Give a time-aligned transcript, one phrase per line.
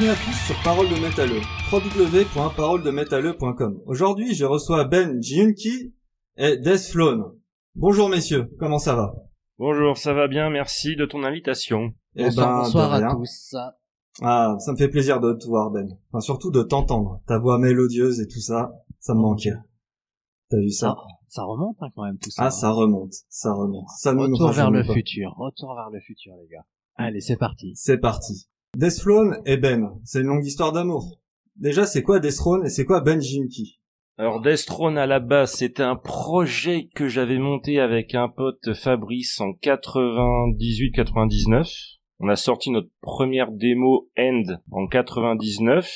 [0.00, 3.82] bienvenue à tous sur Parole de Métalleux, www.paroledemétalleux.com.
[3.84, 5.94] Aujourd'hui, je reçois Ben Jiunki
[6.38, 6.96] et Death
[7.74, 9.14] Bonjour messieurs, comment ça va?
[9.58, 11.92] Bonjour, ça va bien, merci de ton invitation.
[12.16, 13.54] Eh Bonsoir, ben, bonsoir à tous.
[14.22, 15.86] Ah, ça me fait plaisir de te voir Ben.
[16.10, 17.20] Enfin, surtout de t'entendre.
[17.26, 19.52] Ta voix mélodieuse et tout ça, ça me manquait.
[20.48, 20.88] T'as vu ça?
[20.88, 20.96] Ça,
[21.28, 22.44] ça remonte hein, quand même tout ça.
[22.44, 23.86] Ah, ça remonte, ça remonte.
[23.98, 24.94] Ça nous Retour vers le pas.
[24.94, 26.64] futur, retour vers le futur les gars.
[26.94, 27.72] Allez, c'est parti.
[27.74, 28.46] C'est parti.
[28.76, 31.20] Deathrone et Ben, c'est une longue histoire d'amour.
[31.56, 33.80] Déjà, c'est quoi Deathrone et c'est quoi Ben Jinki
[34.16, 39.40] Alors Destrone à la base, c'était un projet que j'avais monté avec un pote Fabrice
[39.40, 41.96] en 98-99.
[42.20, 45.92] On a sorti notre première démo End en 99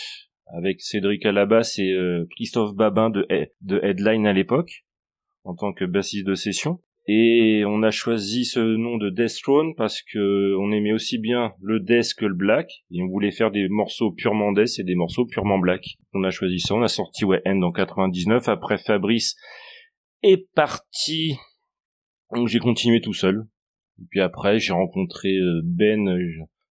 [0.46, 3.24] avec Cédric à la basse et euh, Christophe Babin de
[3.82, 4.84] Headline à l'époque
[5.44, 6.80] en tant que bassiste de session.
[7.06, 11.52] Et on a choisi ce nom de Death Throne parce que on aimait aussi bien
[11.60, 14.94] le death que le black et on voulait faire des morceaux purement death et des
[14.94, 15.84] morceaux purement black.
[16.14, 18.48] On a choisi ça, on a sorti ouais End en 99.
[18.48, 19.36] Après Fabrice
[20.22, 21.36] est parti,
[22.34, 23.44] donc j'ai continué tout seul.
[24.00, 26.18] Et puis après j'ai rencontré euh, Ben euh,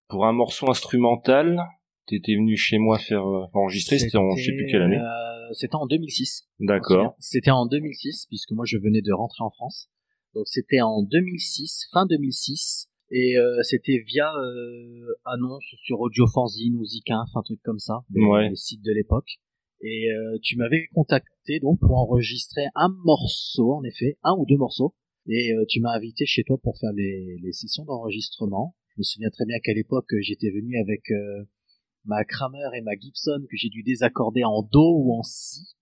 [0.09, 1.59] pour un morceau instrumental.
[2.08, 4.98] T'étais venu chez moi faire euh, enregistrer, c'était en je sais plus quelle année.
[4.98, 6.50] euh, C'était en 2006.
[6.59, 7.16] D'accord.
[7.20, 9.89] C'était en 2006 puisque moi je venais de rentrer en France.
[10.36, 12.88] Donc c'était en 2006, fin 2006.
[13.16, 17.77] Et euh, c'était via euh, annonce sur Audio Fanzine ou Zika, enfin un truc comme
[17.80, 18.49] ça, les, Ouais.
[18.49, 19.30] les sites de l'époque.
[19.82, 24.58] Et euh, tu m'avais contacté donc pour enregistrer un morceau, en effet, un ou deux
[24.58, 24.95] morceaux.
[25.27, 28.76] Et euh, tu m'as invité chez toi pour faire les, les sessions d'enregistrement.
[28.95, 31.44] Je me souviens très bien qu'à l'époque j'étais venu avec euh,
[32.05, 35.76] ma Kramer et ma Gibson que j'ai dû désaccorder en do ou en si,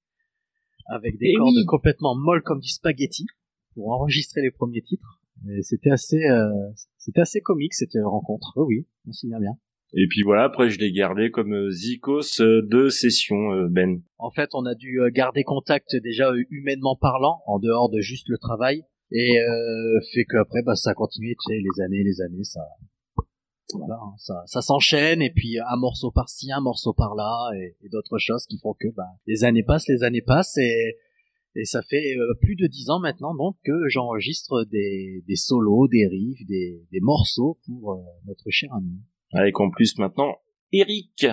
[0.88, 1.66] avec des Eh cordes oui.
[1.66, 3.26] complètement molles comme du spaghetti
[3.74, 5.22] pour enregistrer les premiers titres.
[5.50, 6.50] Et C'était assez, euh,
[6.98, 8.54] c'était assez comique cette rencontre.
[8.58, 9.58] Oui, oui, on s'y souvient bien.
[9.94, 14.02] Et puis voilà, après je l'ai gardé comme euh, Zikos euh, de session euh, Ben.
[14.20, 18.00] En fait, on a dû euh, garder contact déjà euh, humainement parlant, en dehors de
[18.00, 22.04] juste le travail, et euh, fait qu'après, bah, ça a continué, tu sais, les années,
[22.04, 22.62] les années, ça,
[23.74, 27.90] voilà, hein, ça, ça s'enchaîne, et puis un morceau par-ci, un morceau par-là, et, et
[27.90, 30.96] d'autres choses qui font que, bah, les années passent, les années passent, et
[31.56, 35.88] et ça fait euh, plus de dix ans maintenant donc que j'enregistre des, des solos,
[35.88, 37.98] des riffs, des, des morceaux pour euh,
[38.28, 39.02] notre cher ami.
[39.34, 40.36] Avec en plus maintenant
[40.72, 41.26] Eric.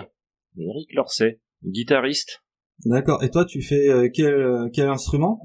[0.56, 2.42] Eric Lorset, guitariste.
[2.84, 3.22] D'accord.
[3.22, 5.40] Et toi, tu fais euh, quel, euh, quel instrument?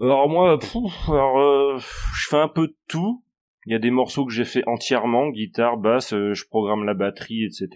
[0.00, 0.76] Alors moi, pff,
[1.08, 3.22] alors, euh, je fais un peu de tout.
[3.66, 6.92] Il y a des morceaux que j'ai fait entièrement, guitare, basse, euh, je programme la
[6.92, 7.68] batterie, etc.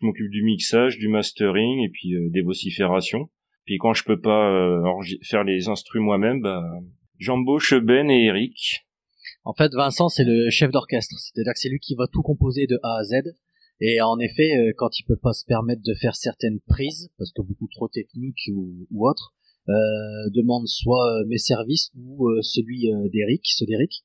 [0.00, 3.28] Je m'occupe du mixage, du mastering et puis euh, des vociférations.
[3.66, 4.82] Puis quand je peux pas euh,
[5.22, 6.62] faire les instruments moi-même, bah,
[7.18, 8.86] j'embauche Ben et Eric.
[9.44, 11.16] En fait, Vincent, c'est le chef d'orchestre.
[11.18, 13.34] C'est-à-dire que c'est lui qui va tout composer de A à Z.
[13.80, 17.32] Et en effet, euh, quand il peut pas se permettre de faire certaines prises, parce
[17.32, 19.34] que beaucoup trop techniques ou, ou autres,
[19.68, 24.04] euh, demande soit euh, mes services ou celui d'Eric, ceux d'Eric.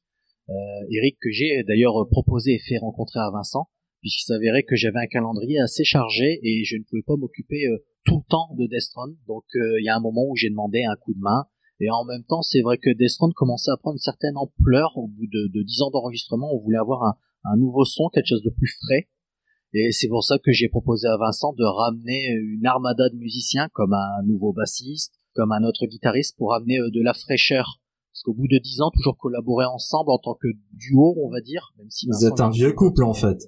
[0.49, 0.53] Euh,
[0.89, 3.67] Eric que j'ai d'ailleurs proposé et fait rencontrer à Vincent,
[4.01, 7.77] puisqu'il s'avérait que j'avais un calendrier assez chargé et je ne pouvais pas m'occuper euh,
[8.05, 9.15] tout le temps de Destron.
[9.27, 11.45] Donc euh, il y a un moment où j'ai demandé un coup de main.
[11.79, 15.07] Et en même temps, c'est vrai que Destron commençait à prendre une certaine ampleur au
[15.07, 16.53] bout de, de 10 ans d'enregistrement.
[16.53, 19.07] On voulait avoir un, un nouveau son, quelque chose de plus frais.
[19.73, 23.69] Et c'est pour ça que j'ai proposé à Vincent de ramener une armada de musiciens,
[23.73, 27.79] comme un nouveau bassiste, comme un autre guitariste, pour amener euh, de la fraîcheur.
[28.11, 31.39] Parce qu'au bout de 10 ans, toujours collaborer ensemble en tant que duo, on va
[31.39, 33.39] dire, même si Vous êtes un vieux couple en fait.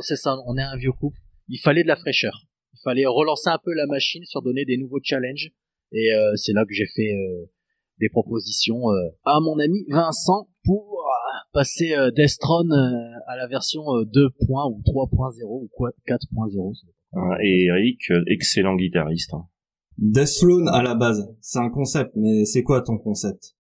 [0.00, 1.18] C'est ça, on est un vieux couple.
[1.48, 2.44] Il fallait de la fraîcheur.
[2.74, 5.50] Il fallait relancer un peu la machine sur donner des nouveaux challenges.
[5.92, 7.46] Et euh, c'est là que j'ai fait euh,
[7.98, 13.46] des propositions euh, à mon ami Vincent pour euh, passer euh, Destron euh, à la
[13.48, 14.26] version euh, 2.
[14.26, 16.74] ou 3.0 ou quoi 4.0.
[16.74, 16.86] c'est-
[17.18, 19.32] hein, Et Eric, excellent guitariste.
[19.34, 19.46] hein.
[19.96, 23.56] Deathlone à la base, c'est un concept, mais c'est quoi ton concept?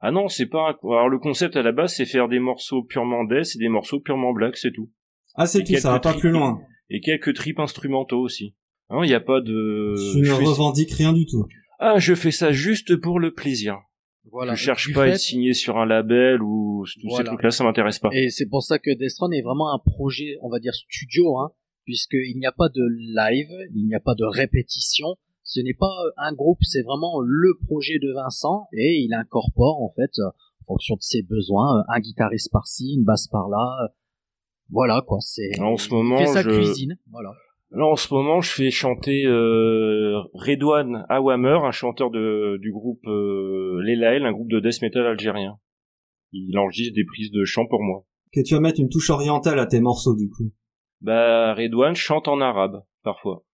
[0.00, 0.70] Ah non, c'est pas.
[0.70, 3.68] un- Alors le concept à la base, c'est faire des morceaux purement death et des
[3.68, 4.90] morceaux purement black, c'est tout.
[5.34, 6.60] Ah, c'est tout, ça va pas plus loin.
[6.90, 8.54] Et quelques tripes instrumentaux aussi.
[8.90, 9.94] Il n'y a pas de.
[10.12, 11.46] tu ne je fais- revendiques rien du tout.
[11.78, 13.78] Ah, je fais ça juste pour le plaisir.
[14.30, 14.54] Voilà.
[14.54, 17.24] je cherche pas à être signé sur un label ou tous ces Voilà.
[17.30, 18.08] trucs-là, ça m'intéresse pas.
[18.12, 21.50] Et c'est pour ça que Destron est vraiment un projet, on va dire studio, hein,
[21.84, 25.16] puisqu'il n'y a pas de live, il n'y a pas de répétition.
[25.42, 29.92] Ce n'est pas un groupe, c'est vraiment le projet de Vincent et il incorpore en
[29.96, 30.28] fait, euh,
[30.60, 33.92] en fonction de ses besoins, euh, un guitariste par-ci, une basse par-là.
[34.72, 35.60] Euh, Voilà quoi, c'est.
[35.60, 37.32] En ce moment, fait sa je- cuisine, voilà.
[37.74, 43.06] Là, en ce moment, je fais chanter euh, Redouane Awamer, un chanteur de, du groupe
[43.06, 45.56] euh, Lelael, un groupe de death metal algérien.
[46.32, 48.04] Il enregistre des prises de chant pour moi.
[48.32, 50.50] Que tu vas mettre une touche orientale à tes morceaux du coup.
[51.00, 53.44] Bah, Redouane chante en arabe, parfois.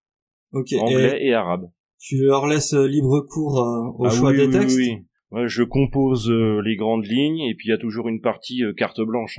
[0.53, 0.73] Ok.
[0.81, 1.71] anglais et, arabe.
[2.01, 4.77] Tu leur laisses libre cours euh, au Ah choix oui, des oui, textes?
[4.79, 5.05] oui, oui.
[5.31, 8.65] Ouais, je compose euh, les grandes lignes et puis il y a toujours une partie
[8.65, 9.39] euh, carte blanche.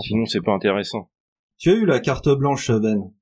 [0.00, 1.10] Sinon, c'est pas intéressant.
[1.58, 3.12] Tu as eu la carte blanche, Ben.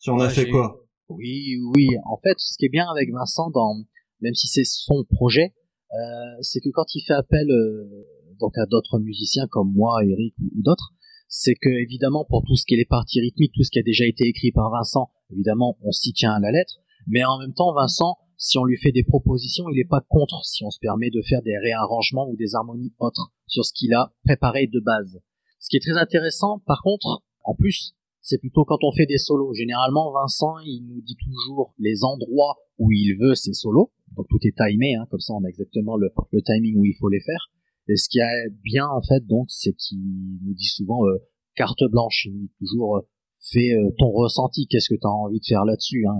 [0.00, 0.84] Tu en as fait quoi?
[1.08, 1.88] Oui, oui.
[2.04, 3.76] En fait, ce qui est bien avec Vincent, dans,
[4.20, 5.54] même si c'est son projet,
[5.92, 8.06] euh, c'est que quand il fait appel euh,
[8.40, 10.92] donc à d'autres musiciens comme moi, Eric ou, ou d'autres,
[11.28, 13.82] c'est que évidemment pour tout ce qui est les parties rythmiques, tout ce qui a
[13.82, 16.74] déjà été écrit par Vincent, évidemment on s'y tient à la lettre.
[17.06, 20.44] Mais en même temps, Vincent, si on lui fait des propositions, il n'est pas contre
[20.44, 23.94] si on se permet de faire des réarrangements ou des harmonies autres sur ce qu'il
[23.94, 25.20] a préparé de base.
[25.58, 27.94] Ce qui est très intéressant, par contre, en plus,
[28.26, 29.54] c'est plutôt quand on fait des solos.
[29.54, 33.92] Généralement, Vincent, il nous dit toujours les endroits où il veut ses solos.
[34.16, 36.10] Donc tout est timé, hein, comme ça on a exactement le,
[36.44, 37.50] timing où il faut les faire.
[37.88, 39.98] Et ce qui est bien en fait, donc, c'est qu'il
[40.42, 41.18] nous dit souvent euh,
[41.54, 42.26] carte blanche.
[42.26, 43.08] Il nous dit toujours euh,
[43.52, 44.66] fais euh, ton ressenti.
[44.66, 46.18] Qu'est-ce que tu as envie de faire là-dessus hein?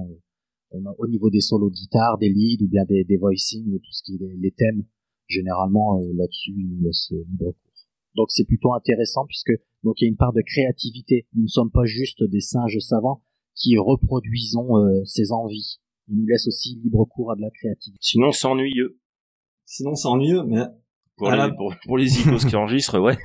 [0.98, 4.02] Au niveau des solos de guitare, des leads ou bien des, voicings ou tout ce
[4.02, 4.84] qui est les, les thèmes,
[5.26, 7.54] généralement là-dessus, il nous laisse libre.
[8.16, 9.52] Donc c'est plutôt intéressant puisque
[9.84, 11.26] donc il y a une part de créativité.
[11.34, 13.22] Nous ne sommes pas juste des singes savants
[13.54, 15.78] qui reproduisons euh, ses envies.
[16.08, 17.98] Il nous laisse aussi libre cours à de la créativité.
[18.00, 18.98] Sinon, c'est ennuyeux.
[19.64, 20.62] Sinon, c'est ennuyeux, mais
[21.16, 23.16] Pour, les, la- pour, pour les icônes qui enregistrent, ouais.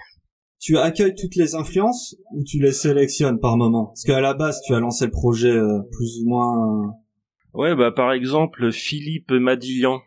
[0.59, 3.87] tu accueilles toutes les influences ou tu les sélectionnes par moment?
[3.87, 6.85] Parce qu'à la base, tu as lancé le projet euh, plus ou moins...
[6.85, 6.87] euh,
[7.53, 9.99] Ouais, bah par exemple, Philippe Madillan,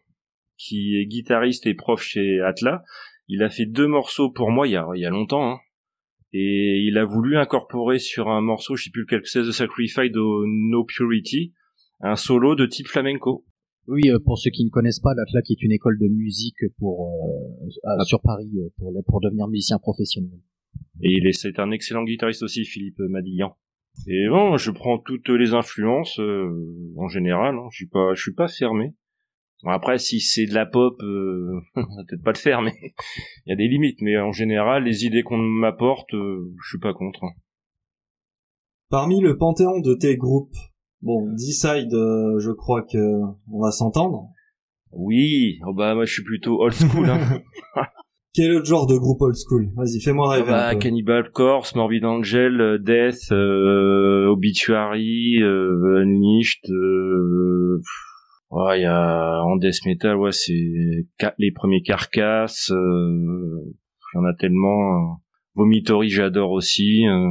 [0.57, 2.83] qui est guitariste et prof chez Atla,
[3.29, 5.59] il a fait deux morceaux pour moi il y a, il y a longtemps, hein.
[6.33, 9.53] et il a voulu incorporer sur un morceau, je sais plus lequel que c'est, The
[9.53, 11.53] Sacrifice au No Purity,
[12.01, 13.45] un solo de type flamenco.
[13.87, 17.07] Oui, euh, pour ceux qui ne connaissent pas, l'ATLAC est une école de musique pour
[17.07, 18.05] euh, à- Ah.
[18.05, 20.39] sur Paris euh, pour pour devenir musicien professionnel.
[21.03, 23.57] Et il est, c'est un excellent guitariste aussi, Philippe Madillan.
[24.09, 26.51] Et bon, je prends toutes les influences euh,
[26.97, 27.57] en général.
[27.57, 27.69] Hein.
[27.71, 28.95] Je suis pas, je suis pas fermé.
[29.65, 32.75] Bon, après, si c'est de la pop, euh, on va peut-être pas le faire, mais
[33.47, 34.01] il y a des limites.
[34.03, 37.25] Mais en général, les idées qu'on m'apporte, euh, je suis pas contre.
[38.91, 40.55] Parmi le panthéon de tes groupes,
[41.01, 43.21] bon, D-Side, euh, je crois que
[43.51, 44.29] on va s'entendre.
[44.97, 47.11] Oui, oh bah moi je suis plutôt old school.
[47.11, 47.43] Hein.
[48.35, 49.71] Quel autre genre de groupe old school?
[49.77, 50.75] Vas-y, fais-moi Ah rêver bah.
[50.75, 56.69] Cannibal Corpse, Morbid Angel, euh, Death, euh, Obituary, euh, Unleashed.
[58.57, 60.53] Ouais, il y a en death metal, ouais, c'est
[61.39, 62.71] les premiers carcasses.
[62.71, 63.75] euh,
[64.15, 65.21] Il y en a tellement.
[65.57, 67.05] Vomitory, j'adore aussi.
[67.05, 67.29] Euh,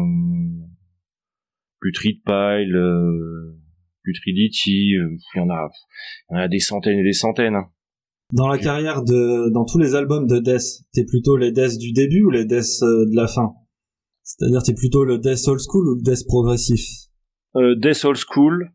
[1.80, 3.58] Putrid Pile, euh,
[4.04, 4.96] Putridity.
[4.98, 5.70] euh, Il y en a,
[6.30, 7.56] il y en a des centaines et des centaines.
[7.56, 7.70] hein.
[8.34, 11.94] Dans la carrière de, dans tous les albums de Death, t'es plutôt les Death du
[11.94, 13.54] début ou les Death euh, de la fin?
[14.24, 16.82] C'est-à-dire t'es plutôt le Death old school ou le Death progressif?
[17.56, 18.72] Euh, Death Old School.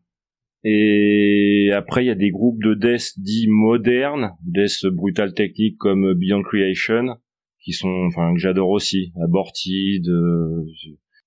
[0.63, 6.13] Et après, il y a des groupes de Death dits modernes, Death brutal technique comme
[6.13, 7.17] Beyond Creation,
[7.63, 9.13] qui sont, enfin, que j'adore aussi.
[9.23, 10.65] Aborted, euh,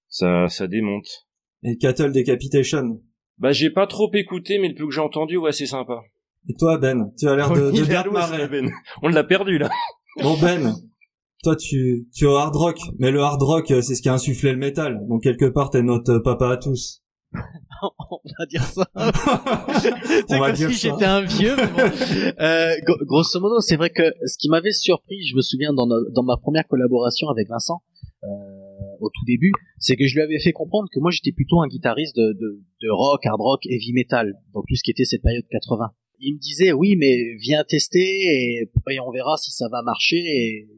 [0.09, 1.27] ça, ça démonte.
[1.62, 3.01] Et Cattle Decapitation.
[3.39, 6.03] Bah, j'ai pas trop écouté, mais le peu que j'ai entendu, ouais, c'est sympa.
[6.49, 8.49] Et toi Ben, tu as l'air de, de bien marrer.
[8.49, 8.69] Ben.
[9.03, 9.71] On l'a perdu, là.
[10.23, 10.75] Bon Ben,
[11.43, 14.09] toi tu, tu es au hard rock, mais le hard rock euh, c'est ce qui
[14.09, 17.02] a insufflé le métal, donc quelque part t'es notre papa à tous.
[18.11, 18.87] on va dire ça.
[20.29, 21.57] C'est comme si j'étais un vieux.
[21.57, 22.33] mais bon.
[22.41, 25.87] Euh, gro- grosso modo, c'est vrai que ce qui m'avait surpris, je me souviens dans,
[25.87, 27.83] no- dans ma première collaboration avec Vincent,
[28.25, 28.27] euh,
[29.01, 31.69] au tout début, c'est que je lui avais fait comprendre que moi j'étais plutôt un
[31.69, 35.23] guitariste de, de, de rock, hard rock, heavy metal, donc tout ce qui était cette
[35.23, 35.91] période 80.
[36.21, 40.17] Il me disait oui, mais viens tester et, et on verra si ça va marcher
[40.19, 40.69] et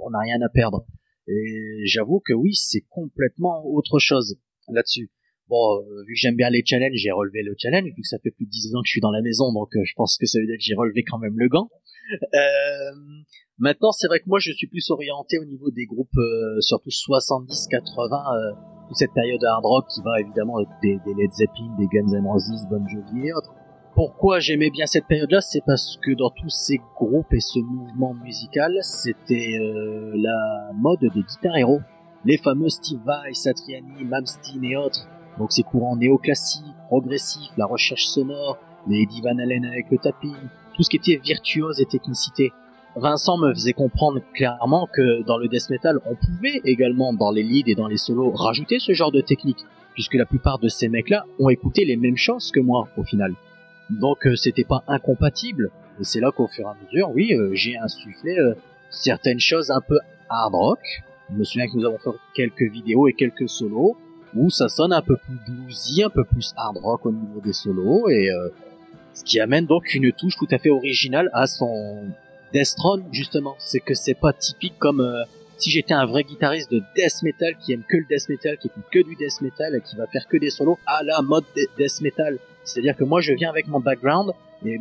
[0.00, 0.84] on n'a rien à perdre.
[1.28, 4.36] Et j'avoue que oui, c'est complètement autre chose
[4.68, 5.10] là-dessus.
[5.52, 8.16] Bon, euh, vu que j'aime bien les challenges, j'ai relevé le challenge, vu que ça
[8.22, 10.16] fait plus de 10 ans que je suis dans la maison, donc euh, je pense
[10.16, 11.68] que ça veut dire que j'ai relevé quand même le gant.
[12.34, 12.90] Euh,
[13.58, 16.08] maintenant, c'est vrai que moi, je suis plus orienté au niveau des groupes,
[16.60, 18.52] surtout 70, 80, euh,
[18.88, 22.26] toute cette période hard rock qui va évidemment avec des, Led Zeppelin, des Guns N'
[22.26, 23.54] Roses, Bon Jovi et autres.
[23.94, 28.14] Pourquoi j'aimais bien cette période-là, c'est parce que dans tous ces groupes et ce mouvement
[28.14, 29.58] musical, c'était
[30.14, 31.80] la mode des guitares héros.
[32.24, 35.06] Les fameux Steve Vai, Satriani, Malmsteen et autres.
[35.38, 38.58] Donc ces courants néoclassiques, progressifs, la recherche sonore,
[38.88, 40.34] les Eddie Van Halen avec le tapping,
[40.74, 42.52] tout ce qui était virtuose et technicité.
[42.96, 47.42] Vincent me faisait comprendre clairement que dans le death metal, on pouvait également dans les
[47.42, 50.88] leads et dans les solos rajouter ce genre de technique, puisque la plupart de ces
[50.88, 53.34] mecs-là ont écouté les mêmes choses que moi au final.
[53.88, 55.70] Donc euh, c'était pas incompatible,
[56.00, 58.54] et c'est là qu'au fur et à mesure, oui, euh, j'ai insufflé euh,
[58.90, 59.98] certaines choses un peu
[60.28, 60.80] hard rock.
[61.30, 63.96] Je me souviens que nous avons fait quelques vidéos et quelques solos,
[64.34, 67.52] où ça sonne un peu plus bluesy, un peu plus hard rock au niveau des
[67.52, 68.48] solos, et euh,
[69.14, 72.12] ce qui amène donc une touche tout à fait originale à son
[72.52, 72.76] Death
[73.10, 73.56] justement.
[73.58, 75.24] C'est que c'est pas typique comme euh,
[75.56, 78.66] si j'étais un vrai guitariste de death metal qui aime que le death metal, qui
[78.66, 81.44] écoute que du death metal et qui va faire que des solos à la mode
[81.54, 82.38] death metal.
[82.64, 84.32] C'est-à-dire que moi je viens avec mon background
[84.64, 84.78] et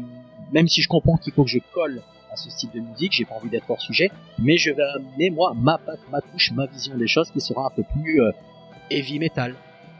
[0.51, 3.25] même si je comprends qu'il faut que je colle à ce style de musique, j'ai
[3.25, 5.79] pas envie d'être hors sujet, mais je vais amener moi ma
[6.11, 8.31] ma touche, ma vision des choses qui sera un peu plus euh,
[8.91, 9.55] heavy metal.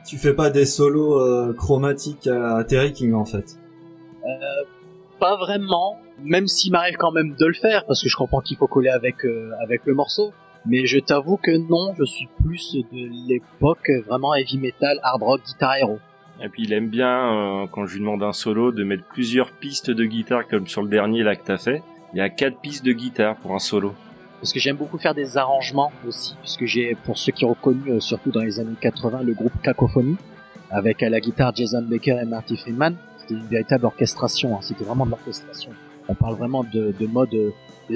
[0.05, 3.57] Tu fais pas des solos euh, chromatiques à Terry King en fait?
[4.25, 4.65] Euh,
[5.19, 8.57] pas vraiment, même s'il m'arrive quand même de le faire parce que je comprends qu'il
[8.57, 10.33] faut coller avec euh, avec le morceau.
[10.65, 15.41] Mais je t'avoue que non, je suis plus de l'époque vraiment heavy metal, hard rock,
[15.43, 15.99] guitare héros.
[16.43, 19.51] Et puis il aime bien, euh, quand je lui demande un solo, de mettre plusieurs
[19.51, 21.83] pistes de guitare comme sur le dernier là que t'as fait.
[22.13, 23.93] Il y a quatre pistes de guitare pour un solo.
[24.41, 27.91] Parce que j'aime beaucoup faire des arrangements aussi, puisque j'ai, pour ceux qui ont reconnu,
[27.91, 30.17] euh, surtout dans les années 80, le groupe Cacophonie,
[30.71, 32.95] avec à la guitare Jason Baker et Marty Friedman.
[33.19, 34.59] C'était une véritable orchestration, hein.
[34.61, 35.71] c'était vraiment de l'orchestration.
[36.07, 37.35] On parle vraiment de, de mode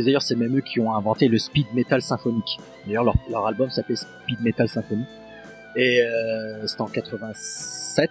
[0.04, 2.60] D'ailleurs, c'est même eux qui ont inventé le speed metal symphonique.
[2.86, 5.06] D'ailleurs, leur, leur album s'appelait Speed Metal Symphony.
[5.76, 8.10] Et euh, c'était en 87.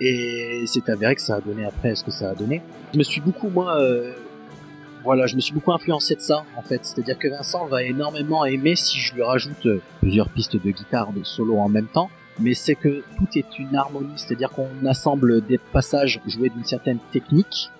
[0.00, 2.60] Et c'est avéré que ça a donné après ce que ça a donné.
[2.92, 4.12] Je me suis beaucoup, moi, euh,
[5.06, 6.84] voilà, je me suis beaucoup influencé de ça, en fait.
[6.84, 11.12] C'est-à-dire que Vincent va énormément aimer si je lui rajoute euh, plusieurs pistes de guitare,
[11.12, 12.10] de solo en même temps.
[12.40, 16.98] Mais c'est que tout est une harmonie, c'est-à-dire qu'on assemble des passages joués d'une certaine
[17.12, 17.70] technique,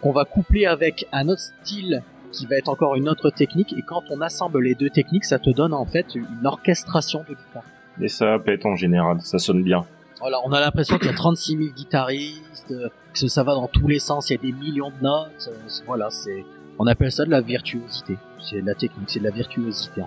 [0.00, 3.74] qu'on va coupler avec un autre style qui va être encore une autre technique.
[3.76, 7.34] Et quand on assemble les deux techniques, ça te donne en fait une orchestration de
[7.34, 7.64] guitare.
[8.00, 9.84] Et ça pète en général, ça sonne bien.
[10.20, 12.74] Voilà, on a l'impression qu'il y a 36 000 guitaristes,
[13.12, 15.48] que ça va dans tous les sens, il y a des millions de notes.
[15.48, 16.44] Euh, voilà, c'est,
[16.78, 18.16] on appelle ça de la virtuosité.
[18.38, 20.02] C'est de la technique, c'est de la virtuosité.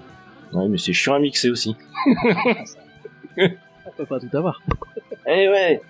[0.53, 1.75] Ouais, mais c'est chiant à mixer aussi.
[3.37, 4.61] on peut pas tout avoir.
[5.27, 5.81] Eh ouais.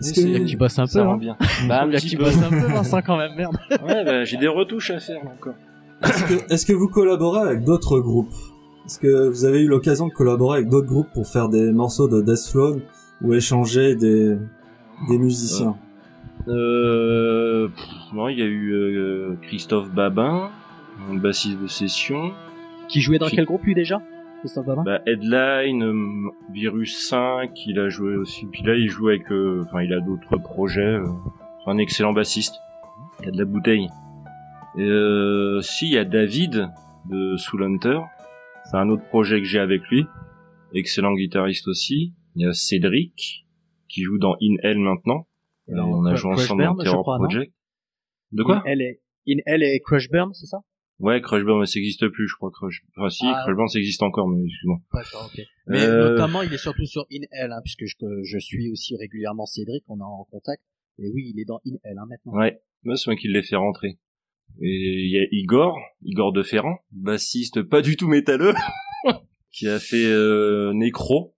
[0.00, 1.36] Est-ce que tu bosses un peu hein bien.
[1.68, 3.56] Bah, un petit tu bosses un peu Vincent quand même, merde.
[3.82, 5.54] Ouais, bah, j'ai des retouches à faire encore.
[6.50, 8.34] Est-ce que, vous collaborez avec d'autres groupes?
[8.84, 12.08] Est-ce que vous avez eu l'occasion de collaborer avec d'autres groupes pour faire des morceaux
[12.08, 12.82] de Death Throne
[13.22, 14.36] ou échanger des,
[15.08, 15.76] des musiciens?
[16.48, 17.68] Euh,
[18.12, 20.50] non, il y a eu euh, Christophe Babin,
[21.10, 22.32] un bassiste de session.
[22.88, 24.00] Qui jouait dans quel groupe lui déjà
[24.84, 28.46] bah, Headline, euh, Virus 5, il a joué aussi.
[28.46, 30.82] Puis là, il joue avec, euh, enfin, il a d'autres projets.
[30.82, 31.06] Euh,
[31.66, 32.54] un excellent bassiste.
[33.22, 33.88] Il a de la bouteille.
[34.78, 36.68] Euh, si, il y a David
[37.10, 38.00] de Soul Hunter.
[38.64, 40.06] C'est un autre projet que j'ai avec lui.
[40.74, 42.12] Excellent guitariste aussi.
[42.34, 43.46] Il y a Cédric
[43.88, 45.26] qui joue dans In Hell maintenant.
[45.68, 47.52] On a joué ensemble dans Terror Project.
[48.32, 48.58] De quoi?
[48.58, 50.58] In Hell et, In Hell et Crush Burn, c'est ça?
[50.98, 52.50] Ouais, Crushburn, mais ça existe plus, je crois.
[52.50, 52.82] Crush...
[52.96, 54.78] Enfin, si, ah, Crushburn, ça existe encore, mais excuse-moi.
[54.94, 55.44] D'accord, ok.
[55.66, 56.12] Mais euh...
[56.12, 59.98] notamment, il est surtout sur InL, hein, puisque je, je suis aussi régulièrement Cédric, on
[59.98, 60.62] est en contact.
[60.98, 62.32] Et oui, il est dans InL, hein, maintenant.
[62.32, 63.98] Ouais, moi, c'est moi qui l'ai fait rentrer.
[64.62, 68.54] Et il y a Igor, Igor de Ferrand, bassiste pas du tout métalleux,
[69.52, 71.36] qui a fait euh, Necro,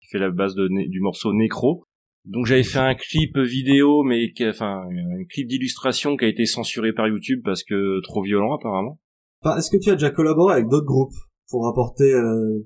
[0.00, 1.88] qui fait la base de, du morceau Necro.
[2.24, 6.92] Donc j'avais fait un clip vidéo, mais enfin un clip d'illustration qui a été censuré
[6.92, 9.00] par YouTube parce que trop violent apparemment.
[9.44, 11.14] Est-ce que tu as déjà collaboré avec d'autres groupes
[11.48, 12.60] pour apporter euh,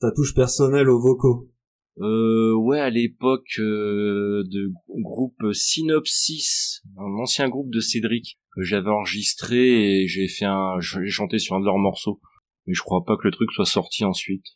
[0.00, 1.50] ta touche personnelle aux vocaux?
[1.98, 4.70] Euh, ouais, à l'époque euh, de
[5.00, 11.08] groupe Synopsis, un ancien groupe de Cédric que j'avais enregistré et j'ai fait un, j'ai
[11.08, 12.20] chanté sur un de leurs morceaux.
[12.66, 14.46] Mais je crois pas que le truc soit sorti ensuite.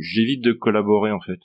[0.00, 1.40] j'évite de collaborer en fait.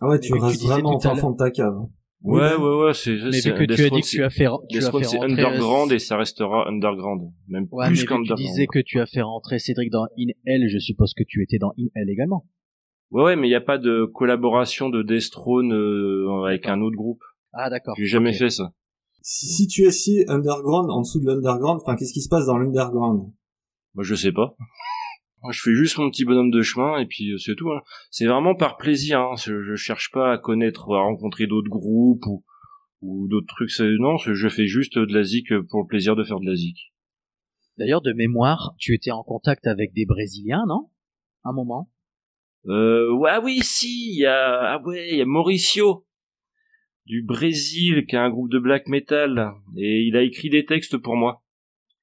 [0.00, 1.76] Ah ouais, tu restes vraiment en fond de ta cave.
[2.22, 4.78] Ouais, ouais, ouais, c'est, mais vu que tu as dit que tu as fait, tu
[4.78, 7.32] as fait c'est underground et ça restera underground.
[7.48, 8.38] Même plus qu'underground.
[8.38, 11.42] Tu disais que tu as fait rentrer Cédric dans In Hell, je suppose que tu
[11.42, 12.46] étais dans In Hell également.
[13.10, 16.96] Ouais, ouais, mais il n'y a pas de collaboration de Destrone euh, avec un autre
[16.96, 17.22] groupe.
[17.52, 17.94] Ah, d'accord.
[17.96, 18.72] J'ai jamais fait ça.
[19.22, 22.46] Si, si tu es si underground, en dessous de l'underground, enfin, qu'est-ce qui se passe
[22.46, 23.32] dans l'underground?
[23.94, 24.56] Moi, je sais pas
[25.50, 27.70] je fais juste mon petit bonhomme de chemin et puis euh, c'est tout.
[27.70, 27.80] Hein.
[28.10, 29.20] C'est vraiment par plaisir.
[29.20, 29.34] Hein.
[29.36, 32.44] Je, cherche pas à connaître, à rencontrer d'autres groupes ou,
[33.00, 33.70] ou d'autres trucs.
[33.98, 36.92] Non, je fais juste de la zik pour le plaisir de faire de la zik.
[37.78, 40.90] D'ailleurs, de mémoire, tu étais en contact avec des Brésiliens, non?
[41.44, 41.90] Un moment?
[42.66, 44.12] Euh, ouais, ah oui, si.
[44.12, 46.06] Il y a, ah ouais, il y a Mauricio
[47.06, 50.98] du Brésil qui a un groupe de black metal et il a écrit des textes
[50.98, 51.42] pour moi.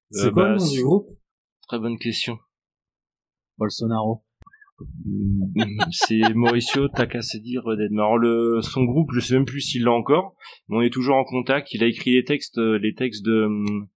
[0.10, 1.10] C'est euh, quoi le bah, nom du groupe?
[1.68, 2.40] Très bonne question.
[3.58, 4.24] Bolsonaro.
[5.92, 8.18] c'est Mauricio Takasedi Rededmar.
[8.18, 10.36] Le, son groupe, je sais même plus s'il l'a encore,
[10.68, 11.74] mais on est toujours en contact.
[11.74, 13.88] Il a écrit les textes, euh, les textes de um,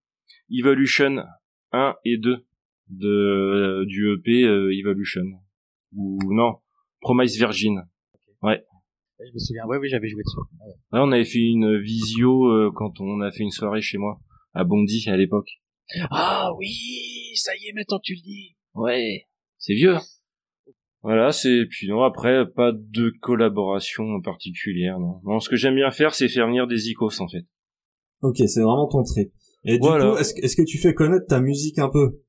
[0.49, 1.23] Evolution
[1.71, 2.45] 1 et 2
[2.89, 5.23] de, euh, du EP euh, Evolution.
[5.95, 6.57] Ou non,
[7.01, 7.83] Promise Virgin.
[8.41, 8.63] Ouais.
[9.19, 9.65] Je me souviens.
[9.65, 10.37] Ouais, oui, j'avais joué dessus.
[10.59, 10.73] Ah ouais.
[10.93, 14.19] On avait fait une visio euh, quand on a fait une soirée chez moi
[14.53, 15.49] à Bondy à l'époque.
[16.09, 18.55] Ah oui, ça y est, maintenant tu le dis.
[18.73, 19.27] Ouais,
[19.61, 19.95] c'est vieux.
[19.95, 20.01] hein.
[21.03, 25.19] Voilà, c'est puis non après pas de collaboration particulière non.
[25.23, 27.45] Non, ce que j'aime bien faire c'est faire venir des icos en fait.
[28.21, 29.31] Ok, c'est vraiment ton trip.
[29.63, 30.11] Et du Voilà.
[30.11, 32.19] coup, est-ce que- tu fais connaître ta musique un peu?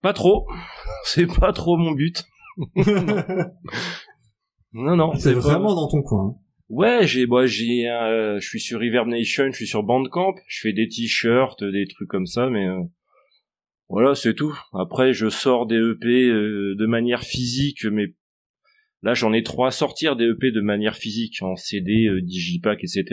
[0.00, 0.46] Pas trop.
[1.04, 2.24] C'est pas trop mon but.
[4.72, 6.28] Non non, C'est pas- vraiment dans ton coin.
[6.28, 6.38] hein.
[6.70, 10.34] Ouais, j'ai moi j'ai un, euh, je suis sur Reverb Nation, je suis sur Bandcamp,
[10.48, 12.80] je fais des t-shirts, des trucs comme ça mais euh,
[13.92, 14.58] voilà, c'est tout.
[14.72, 18.06] Après je sors des EP euh, de manière physique mais
[19.02, 22.80] là j'en ai trois à sortir des EP de manière physique en CD, euh, digipack
[22.82, 23.04] etc.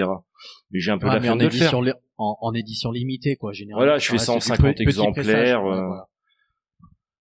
[0.71, 1.59] Mais j'ai un peu Ouais, la mais en de le faire.
[1.61, 3.85] édition, li- en, en édition limitée, quoi, généralement.
[3.85, 6.05] Voilà, je fais Ça reste 150 des petits exemplaires, euh, voilà.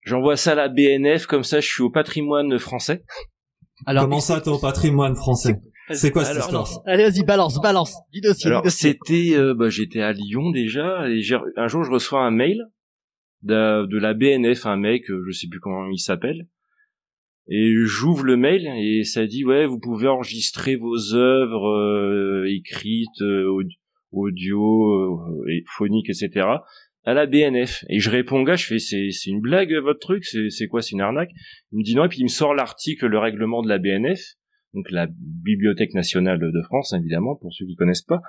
[0.04, 3.04] J'envoie ça à la BNF comme ça je suis au patrimoine français.
[3.86, 5.56] Alors, Comment ça, t'es au patrimoine français?
[5.92, 6.82] C'est quoi cette Alors, histoire?
[6.86, 7.94] Allez, vas-y, balance, balance.
[8.12, 11.90] Dis dossier, Alors c'était, euh, bah, j'étais à Lyon déjà et j'ai- un jour je
[11.90, 12.62] reçois un mail
[13.42, 16.46] de, de la BNF, un mec, euh, je sais plus comment il s'appelle,
[17.48, 23.22] et j'ouvre le mail et ça dit ouais vous pouvez enregistrer vos œuvres euh, écrites,
[23.22, 23.78] euh, aud-
[24.12, 26.46] audio, euh, et phoniques, etc.
[27.04, 30.24] à la BNF et je réponds gars je fais c'est c'est une blague votre truc
[30.24, 31.30] c'est c'est quoi c'est une arnaque?
[31.72, 34.20] Il me dit non et puis il me sort l'article le règlement de la BNF
[34.74, 38.20] donc la Bibliothèque nationale de France évidemment pour ceux qui connaissent pas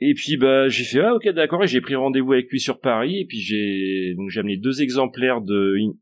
[0.00, 2.80] et puis bah j'ai fait ah ok d'accord et j'ai pris rendez-vous avec lui sur
[2.80, 5.94] Paris et puis j'ai donc j'ai amené deux exemplaires de In-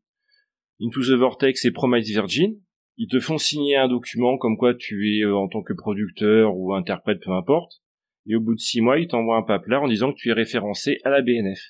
[0.81, 2.55] Into the Vortex et Promise Virgin.
[2.97, 6.57] Ils te font signer un document comme quoi tu es euh, en tant que producteur
[6.57, 7.81] ou interprète peu importe.
[8.27, 10.33] Et au bout de six mois ils t'envoient un papier en disant que tu es
[10.33, 11.61] référencé à la BNF.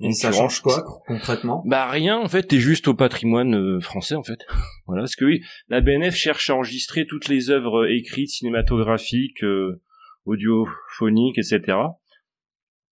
[0.00, 1.64] Et ça change quoi concrètement?
[1.66, 4.38] Bah rien, en fait, t'es juste au patrimoine euh, français, en fait.
[4.86, 9.42] voilà, parce que oui, la BNF cherche à enregistrer toutes les œuvres euh, écrites, cinématographiques,
[9.42, 9.82] euh,
[10.28, 11.78] audiophoniques, etc.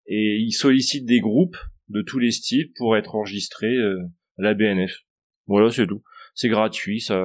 [0.07, 1.57] Et ils sollicitent des groupes
[1.89, 3.99] de tous les styles pour être enregistrés euh,
[4.39, 4.93] à la BNF.
[5.47, 6.03] Voilà, c'est tout.
[6.35, 7.25] C'est gratuit, ça.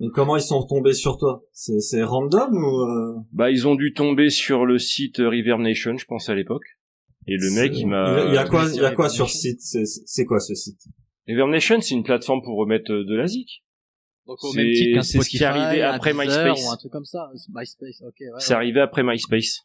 [0.00, 1.42] Et comment ils sont retombés sur toi?
[1.52, 6.06] C'est random ou euh, Bah, ils ont dû tomber sur le site Reverb Nation, je
[6.06, 6.64] pense à l'époque.
[7.26, 8.24] Et le mec, il m'a.
[8.28, 9.60] Il y a quoi Il y a quoi sur ce site?
[9.60, 10.80] C'est quoi ce site?
[11.28, 13.62] Reverb Nation, c'est une plateforme pour remettre euh, de la zik.
[14.30, 16.64] Donc, au c'est- même titre qu'un c'est ce qui est arrivé après MySpace.
[16.66, 17.30] Ou un truc comme ça.
[17.52, 18.26] MySpace, ok, ouais.
[18.38, 18.56] C'est ouais.
[18.56, 19.60] arrivé après MySpace.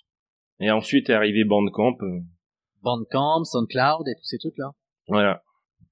[0.60, 1.98] Et ensuite est arrivé Bandcamp.
[2.02, 2.20] euh,
[2.82, 4.72] Bandcamp, SoundCloud et tous ces trucs-là.
[5.08, 5.44] voilà.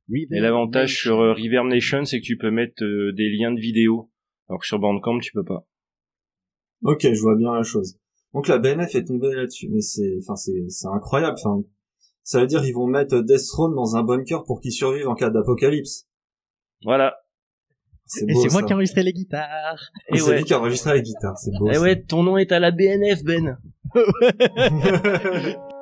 [0.10, 3.52] Oui, Et l'avantage sur euh, Reverb Nation, c'est que tu peux mettre euh, des liens
[3.54, 4.12] de vidéo.
[4.50, 5.66] Alors que sur Bandcamp, tu peux pas.
[6.84, 7.98] Ok, je vois bien la chose.
[8.34, 11.38] Donc la BNF est tombée là-dessus, mais c'est, enfin c'est, c'est incroyable.
[11.40, 11.64] Enfin,
[12.24, 15.16] ça veut dire ils vont mettre Death Throne dans un bunker pour qu'il survive en
[15.16, 16.08] cas d'apocalypse.
[16.84, 17.16] Voilà.
[18.06, 19.92] C'est Et c'est moi qui ai enregistré les guitares.
[20.10, 20.38] Et c'est ouais.
[20.38, 21.70] lui qui a enregistré la guitare, c'est beau.
[21.70, 21.82] Eh ça.
[21.82, 23.58] ouais, ton nom est à la BNF, Ben.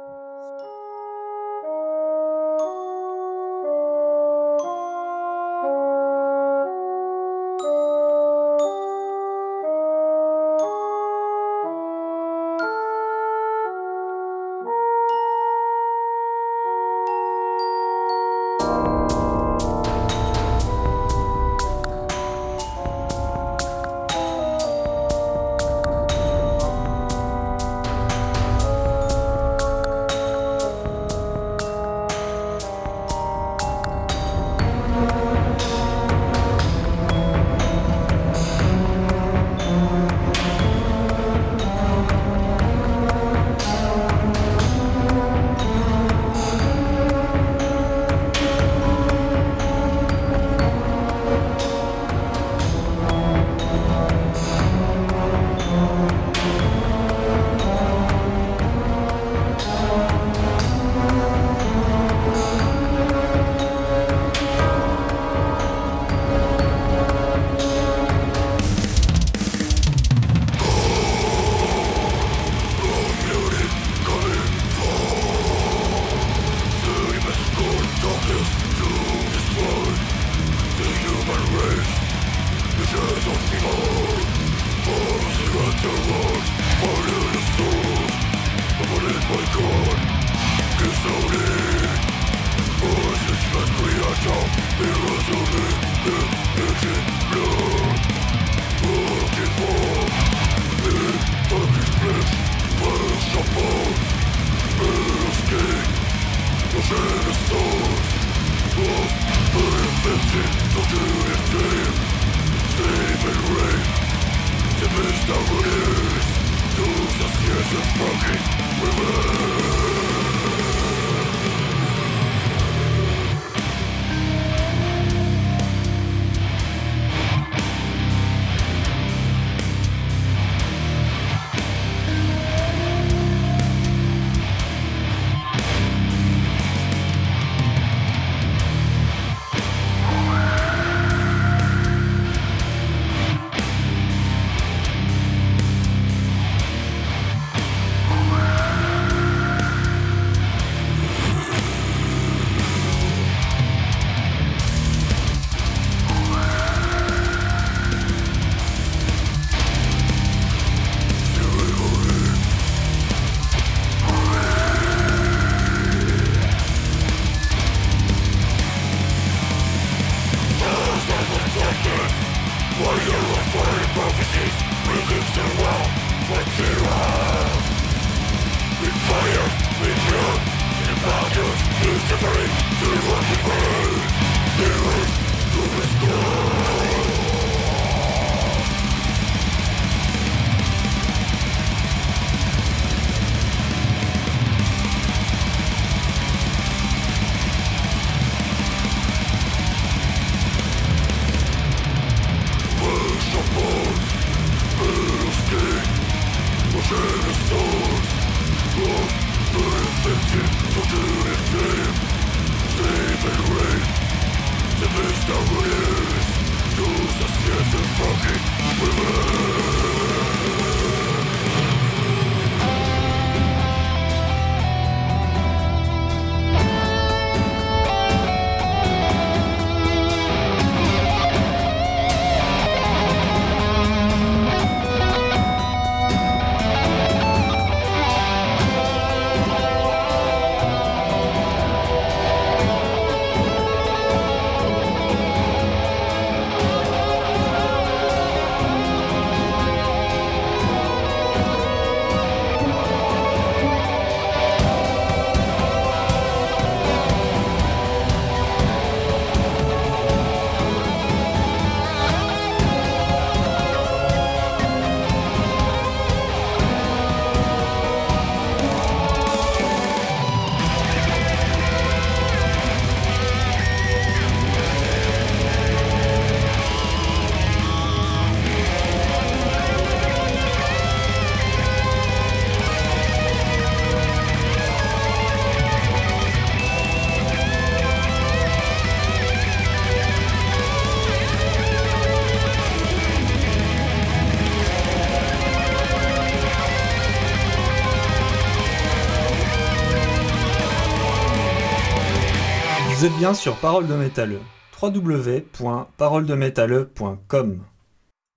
[303.32, 304.42] bien sur Parole de Métalleux.
[304.82, 307.64] www.paroledemétalleux.com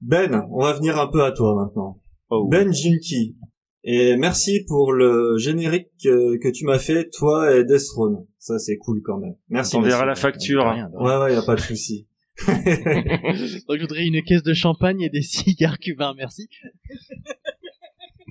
[0.00, 2.00] Ben, on va venir un peu à toi maintenant.
[2.30, 3.34] Oh, Ben Jinky.
[3.82, 8.24] Et merci pour le générique que, que tu m'as fait, toi et Deathstone.
[8.38, 9.34] Ça, c'est cool quand même.
[9.48, 9.74] Merci.
[9.76, 10.64] On verra la facture.
[10.64, 10.88] Rien.
[10.94, 12.06] Ouais, ouais, y a pas de souci.
[12.46, 16.48] Donc je voudrais une caisse de champagne et des cigares cubains, merci.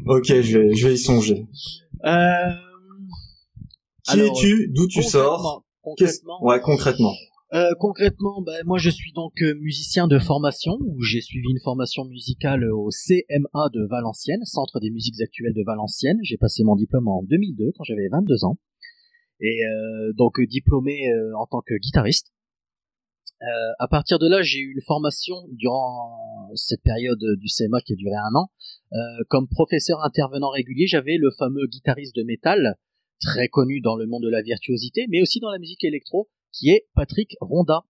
[0.05, 1.45] ok, je vais, je vais y songer.
[2.05, 2.53] Euh...
[4.05, 5.65] Qui Alors, es-tu D'où tu sors?
[5.83, 7.13] Concrètement, Ouais, concrètement.
[7.53, 11.59] Euh, concrètement, bah, moi je suis donc euh, musicien de formation, où j'ai suivi une
[11.59, 16.17] formation musicale au CMA de Valenciennes, Centre des musiques actuelles de Valenciennes.
[16.23, 18.57] J'ai passé mon diplôme en 2002 quand j'avais 22 ans.
[19.39, 22.33] Et euh, donc euh, diplômé euh, en tant que guitariste.
[23.43, 23.45] Euh,
[23.77, 27.95] à partir de là, j'ai eu une formation durant cette période du CMA qui a
[27.95, 28.47] duré un an.
[28.93, 28.97] Euh,
[29.29, 32.77] comme professeur intervenant régulier, j'avais le fameux guitariste de métal,
[33.23, 36.69] très connu dans le monde de la virtuosité, mais aussi dans la musique électro, qui
[36.69, 37.85] est Patrick Ronda,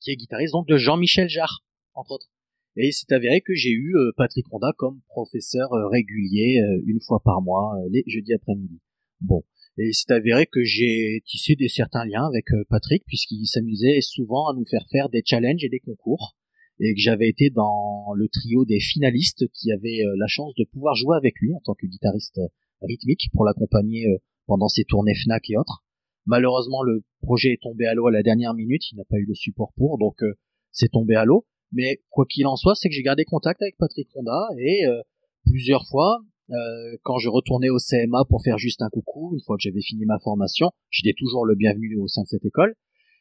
[0.00, 2.28] qui est guitariste donc de Jean-Michel Jarre, entre autres.
[2.76, 6.82] Et il s'est avéré que j'ai eu euh, Patrick Ronda comme professeur euh, régulier euh,
[6.86, 8.80] une fois par mois, les jeudis après-midi.
[9.20, 9.42] Bon.
[9.78, 14.48] Et il s'est avéré que j'ai tissé des certains liens avec Patrick, puisqu'il s'amusait souvent
[14.48, 16.36] à nous faire faire des challenges et des concours,
[16.80, 20.96] et que j'avais été dans le trio des finalistes qui avaient la chance de pouvoir
[20.96, 22.40] jouer avec lui en tant que guitariste
[22.82, 24.04] rythmique pour l'accompagner
[24.48, 25.84] pendant ses tournées Fnac et autres.
[26.26, 29.26] Malheureusement, le projet est tombé à l'eau à la dernière minute, il n'a pas eu
[29.26, 30.34] le support pour, donc euh,
[30.72, 31.46] c'est tombé à l'eau.
[31.70, 35.00] Mais quoi qu'il en soit, c'est que j'ai gardé contact avec Patrick Ronda et euh,
[35.44, 39.56] plusieurs fois, euh, quand je retournais au CMA pour faire juste un coucou, une fois
[39.56, 42.74] que j'avais fini ma formation, j'étais toujours le bienvenu au sein de cette école.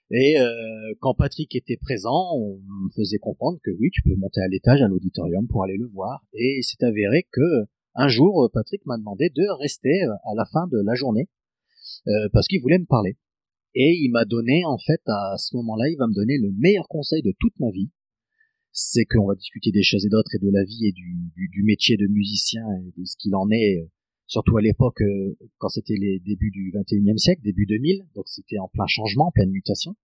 [0.09, 4.39] Et euh, quand Patrick était présent, on me faisait comprendre que oui, tu peux monter
[4.39, 6.23] à l'étage, à l'auditorium pour aller le voir.
[6.33, 7.65] Et il s'est avéré que
[7.97, 11.27] un jour, Patrick m'a demandé de rester euh, à la fin de la journée
[12.07, 13.17] euh, parce qu'il voulait me parler.
[13.75, 16.88] Et il m'a donné, en fait, à ce moment-là, il va me donner le meilleur
[16.88, 17.91] conseil de toute ma vie.
[18.71, 21.97] C'est qu'on va discuter des choses et d'autres et de la vie et du, métier
[21.97, 23.88] de musicien et de ce qu'il en est, euh,
[24.25, 28.60] surtout à l'époque euh, quand c'était les débuts du 21e siècle, début 2000, donc c'était
[28.60, 29.95] en plein changement, en pleine mutation,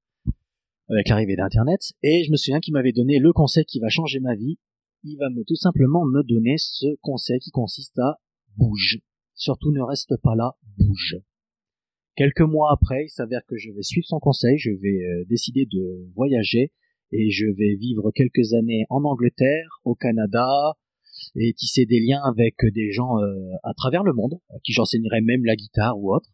[0.89, 1.93] avec l'arrivée d'Internet.
[2.01, 4.57] Et je me souviens qu'il m'avait donné le conseil qui va changer ma vie.
[5.05, 8.19] Il va me tout simplement me donner ce conseil qui consiste à
[8.55, 8.99] bouge.
[9.33, 11.17] Surtout ne reste pas là, bouge.
[12.15, 15.65] Quelques mois après, il s'avère que je vais suivre son conseil, je vais euh, décider
[15.65, 16.71] de voyager
[17.11, 20.47] et je vais vivre quelques années en Angleterre, au Canada,
[21.35, 25.21] et tisser des liens avec des gens euh, à travers le monde, à qui j'enseignerai
[25.21, 26.29] même la guitare ou autre,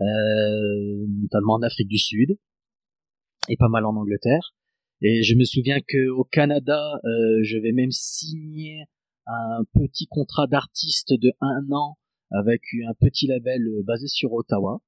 [0.00, 2.38] euh, notamment en Afrique du Sud,
[3.48, 4.54] et pas mal en Angleterre.
[5.02, 8.84] Et je me souviens que au Canada, euh, je vais même signer
[9.26, 11.98] un petit contrat d'artiste de un an
[12.30, 14.80] avec un petit label euh, basé sur Ottawa,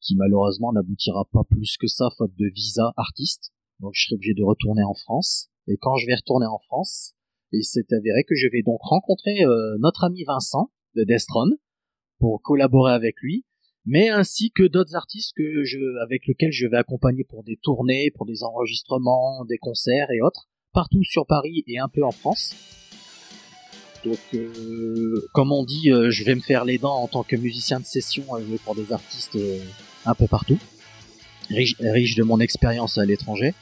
[0.00, 3.52] qui malheureusement n'aboutira pas plus que ça faute de visa artiste.
[3.80, 5.48] Donc je serai obligé de retourner en France.
[5.66, 7.14] Et quand je vais retourner en France,
[7.52, 11.50] il s'est avéré que je vais donc rencontrer euh, notre ami Vincent de Destron
[12.18, 13.44] pour collaborer avec lui,
[13.86, 15.34] mais ainsi que d'autres artistes
[16.02, 20.48] avec lesquels je vais accompagner pour des tournées, pour des enregistrements, des concerts et autres,
[20.72, 22.54] partout sur Paris et un peu en France.
[24.04, 27.34] Donc, euh, comme on dit, euh, je vais me faire les dents en tant que
[27.36, 29.38] musicien de session jouer pour des artistes
[30.04, 30.58] un peu partout,
[31.48, 33.54] riche, riche de mon expérience à l'étranger.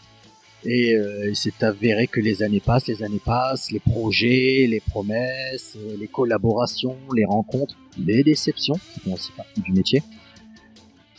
[0.67, 5.77] Et euh, il avéré que les années passent, les années passent, les projets, les promesses,
[5.77, 10.03] euh, les collaborations, les rencontres, les déceptions, qui font aussi partie du métier.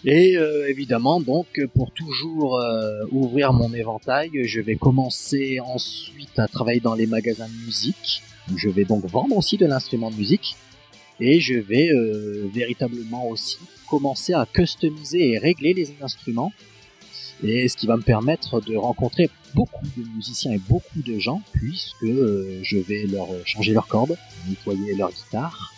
[0.03, 2.59] Et euh, évidemment, donc, pour toujours
[3.11, 8.23] ouvrir mon éventail, je vais commencer ensuite à travailler dans les magasins de musique.
[8.55, 10.55] Je vais donc vendre aussi de l'instrument de musique.
[11.19, 11.89] Et je vais
[12.53, 13.57] véritablement aussi
[13.89, 16.51] commencer à customiser et régler les instruments
[17.43, 21.41] et ce qui va me permettre de rencontrer beaucoup de musiciens et beaucoup de gens
[21.53, 24.17] puisque euh, je vais leur changer leurs cordes,
[24.47, 25.73] nettoyer leur guitare,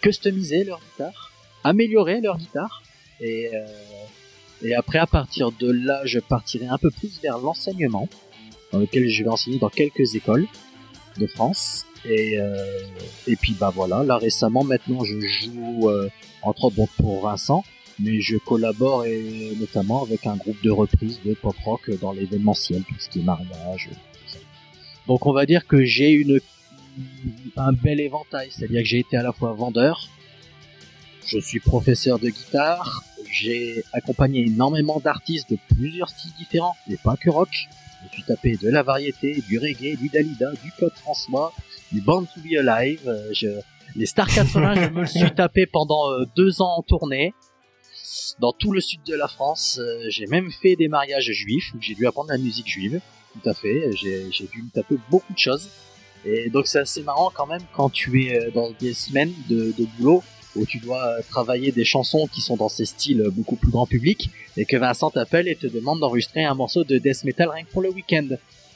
[0.00, 2.82] customiser leur guitare, améliorer leur guitare.
[3.20, 3.66] Et euh,
[4.62, 8.08] et après à partir de là je partirai un peu plus vers l'enseignement
[8.72, 10.46] dans lequel je vais enseigner dans quelques écoles
[11.18, 11.86] de France.
[12.06, 12.66] Et euh,
[13.26, 14.02] et puis bah voilà.
[14.04, 15.90] Là récemment maintenant je joue
[16.42, 17.62] entre autres pour Vincent
[17.98, 22.82] mais je collabore et, notamment avec un groupe de reprises de pop rock dans l'événementiel,
[22.82, 23.90] tout ce qui est mariage.
[25.06, 26.40] Donc on va dire que j'ai une
[27.56, 30.08] un bel éventail, c'est-à-dire que j'ai été à la fois vendeur,
[31.26, 37.16] je suis professeur de guitare, j'ai accompagné énormément d'artistes de plusieurs styles différents, et pas
[37.16, 37.68] que rock.
[38.04, 41.52] Je suis tapé de la variété, du reggae, du Dalida, du Claude François,
[41.90, 43.00] du Born to Be Alive.
[43.06, 43.48] Euh, je...
[43.96, 47.32] Les Star 80, je me suis tapé pendant euh, deux ans en tournée
[48.38, 49.78] dans tout le sud de la France.
[49.80, 53.00] Euh, j'ai même fait des mariages juifs où j'ai dû apprendre la musique juive.
[53.32, 53.90] Tout à fait.
[53.96, 55.68] J'ai, dû me taper beaucoup de choses.
[56.24, 59.74] Et donc c'est assez marrant quand même quand tu es euh, dans des semaines de,
[59.76, 60.22] de boulot
[60.56, 63.86] où tu dois euh, travailler des chansons qui sont dans ces styles beaucoup plus grand
[63.86, 67.64] public et que Vincent t'appelle et te demande d'enregistrer un morceau de death metal rien
[67.64, 68.28] que pour le week-end.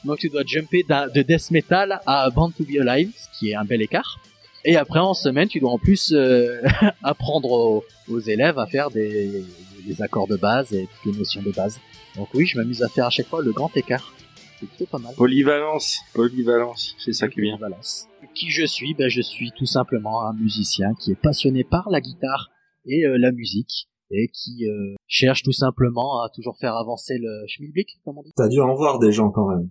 [0.05, 3.55] Donc tu dois jumper de death metal à Band to Be Alive, ce qui est
[3.55, 4.19] un bel écart.
[4.65, 6.61] Et après en semaine, tu dois en plus euh,
[7.03, 9.43] apprendre aux, élèves à faire des,
[9.85, 11.79] des, accords de base et toutes les notions de base.
[12.15, 14.13] Donc oui, je m'amuse à faire à chaque fois le grand écart.
[14.59, 15.13] C'est plutôt pas mal.
[15.15, 17.57] Polyvalence, polyvalence, c'est ça qui vient.
[17.57, 18.07] Polyvalence.
[18.35, 18.93] Qui je suis?
[18.93, 22.49] Ben je suis tout simplement un musicien qui est passionné par la guitare
[22.85, 27.45] et euh, la musique et qui euh, cherche tout simplement à toujours faire avancer le
[27.47, 28.31] schmilblick, comme on dit.
[28.35, 29.69] T'as dû en voir des gens quand même.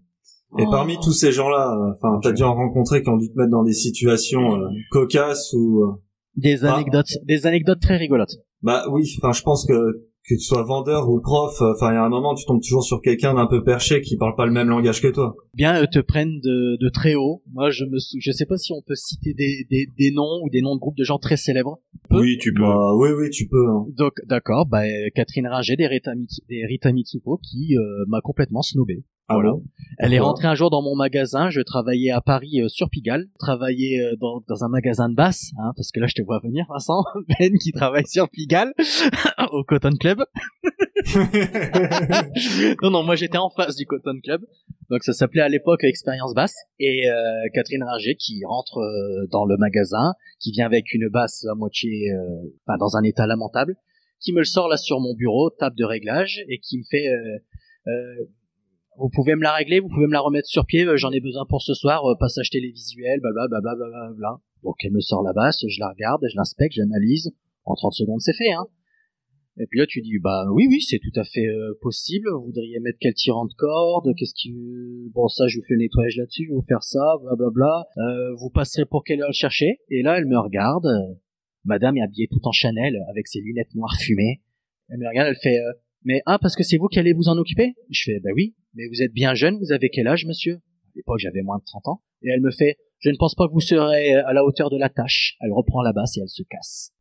[0.56, 0.70] Et oh.
[0.70, 3.64] parmi tous ces gens-là, enfin, t'as dû en rencontrer qui ont dû te mettre dans
[3.64, 5.92] des situations euh, cocasses ou euh,
[6.37, 8.37] des anecdotes, des anecdotes très rigolotes.
[8.62, 11.94] Bah oui, enfin, je pense que que tu sois vendeur ou prof, euh, enfin, il
[11.94, 14.44] y a un moment, tu tombes toujours sur quelqu'un d'un peu perché qui parle pas
[14.44, 15.34] le même langage que toi.
[15.54, 17.42] Bien, eux te prennent de, de très haut.
[17.52, 20.50] Moi, je me, je sais pas si on peut citer des, des, des noms ou
[20.50, 21.80] des noms de groupes de gens très célèbres.
[22.11, 22.62] Oui, tu peux.
[22.62, 23.68] Bah, oui, oui, tu peux.
[23.70, 23.87] Hein.
[23.96, 24.66] Donc, d'accord.
[24.66, 24.82] Bah,
[25.14, 26.12] Catherine Ringer des Rita,
[26.48, 27.74] des Rita Mitsuko qui
[28.06, 29.04] m'a complètement snobé.
[29.31, 29.53] Ah voilà.
[29.99, 31.51] Elle est rentrée un jour dans mon magasin.
[31.51, 33.27] Je travaillais à Paris euh, sur Pigalle.
[33.38, 36.41] Travaillais euh, dans, dans, un magasin de basse, hein, parce que là je te vois
[36.43, 37.03] venir, Vincent,
[37.38, 38.73] Ben qui travaille sur Pigalle
[39.53, 40.25] au Cotton Club.
[42.83, 44.47] non non, moi j'étais en face du Cotton Club.
[44.88, 46.57] Donc ça s'appelait à l'époque Expérience Basse.
[46.79, 47.14] Et euh,
[47.53, 48.81] Catherine Ringer qui rentre
[49.31, 52.12] dans le magasin, qui vient avec une basse à moitié,
[52.67, 53.77] enfin dans un état lamentable,
[54.21, 57.09] qui me le sort là sur mon bureau, table de réglage, et qui me fait
[58.98, 61.20] vous pouvez me la régler, vous pouvez me la remettre sur pied, euh, j'en ai
[61.20, 64.40] besoin pour ce soir, euh, passage télévisuel, blablabla, blablabla, bla.
[64.64, 67.32] Donc elle me sort la basse, je la regarde, je l'inspecte, j'analyse,
[67.64, 68.66] en 30 secondes c'est fait, hein.
[69.61, 72.46] Et puis là tu dis, bah oui, oui, c'est tout à fait euh, possible, vous
[72.46, 74.52] voudriez mettre quel tirant de corde, qu'est-ce qui...
[75.14, 78.34] Bon ça je vous fais le nettoyage là-dessus, je vais vous faire ça, blablabla, euh,
[78.34, 80.88] vous passerez pour quelle heure le chercher, et là elle me regarde,
[81.64, 84.42] madame est habillée tout en Chanel, avec ses lunettes noires fumées,
[84.88, 85.58] elle me regarde, elle fait...
[86.04, 87.74] mais ah parce que c'est vous qui allez vous en occuper?
[87.90, 88.54] Je fais bah oui.
[88.74, 90.54] Mais vous êtes bien jeune, vous avez quel âge, monsieur?
[90.54, 92.02] À l'époque, j'avais moins de 30 ans.
[92.22, 94.78] Et elle me fait, je ne pense pas que vous serez à la hauteur de
[94.78, 95.37] la tâche.
[95.40, 96.92] Elle reprend la basse et elle se casse.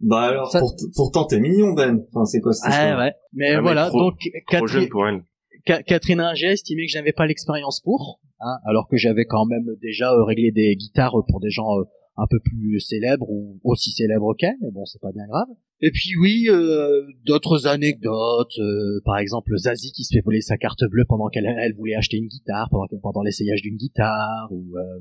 [0.00, 0.54] bah alors,
[0.96, 2.04] pourtant t'es mignon, Ben.
[2.08, 3.12] Enfin, c'est quoi cette ah, ouais.
[3.34, 4.14] Mais ah, voilà, donc
[4.48, 5.22] Catherine, pour elle.
[5.64, 10.12] Catherine Ringer estimait que j'avais pas l'expérience pour, hein, alors que j'avais quand même déjà
[10.12, 11.84] euh, réglé des guitares pour des gens euh,
[12.16, 15.48] un peu plus célèbres ou aussi célèbres qu'elle, mais bon, c'est pas bien grave.
[15.84, 20.56] Et puis oui, euh, d'autres anecdotes, euh, par exemple Zazie qui se fait voler sa
[20.56, 24.76] carte bleue pendant qu'elle elle voulait acheter une guitare, pendant, pendant l'essayage d'une guitare, ou
[24.78, 25.00] euh,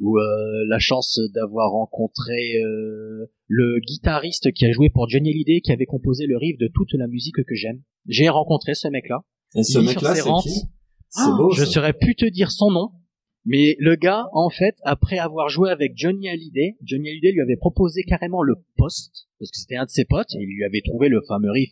[0.00, 0.22] ou euh,
[0.68, 5.86] la chance d'avoir rencontré euh, le guitariste qui a joué pour Johnny Hallyday, qui avait
[5.86, 7.80] composé le riff de toute la musique que j'aime.
[8.06, 9.20] J'ai rencontré ce mec-là.
[9.54, 10.50] Et ce mec-là, c'est qui?
[11.08, 11.50] C'est Ah, beau.
[11.52, 11.70] je ça.
[11.70, 12.90] saurais plus te dire son nom,
[13.46, 17.56] mais le gars, en fait, après avoir joué avec Johnny Hallyday, Johnny Hallyday lui avait
[17.56, 20.82] proposé carrément le poste, parce que c'était un de ses potes, et il lui avait
[20.84, 21.70] trouvé le fameux riff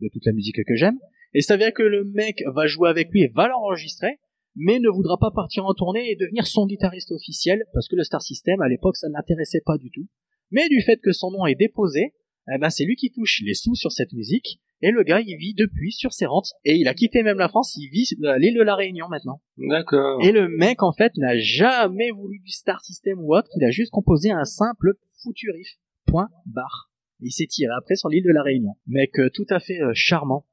[0.00, 0.98] de toute la musique que j'aime.
[1.34, 4.20] Et ça veut que le mec va jouer avec lui et va l'enregistrer,
[4.54, 8.04] mais ne voudra pas partir en tournée et devenir son guitariste officiel, parce que le
[8.04, 10.08] Star System, à l'époque, ça ne l'intéressait pas du tout.
[10.50, 12.14] Mais du fait que son nom est déposé,
[12.50, 15.36] eh ben, c'est lui qui touche les sous sur cette musique, et le gars, il
[15.38, 16.50] vit depuis sur ses rentes.
[16.64, 19.40] Et il a quitté même la France, il vit à l'île de la Réunion maintenant.
[19.56, 20.22] D'accord.
[20.22, 23.70] Et le mec, en fait, n'a jamais voulu du Star System ou autre, il a
[23.70, 25.76] juste composé un simple foutu riff.
[26.06, 26.90] Point, barre.
[27.22, 28.74] Et il s'est tiré après sur l'île de la Réunion.
[28.86, 30.46] Mec euh, tout à fait euh, charmant.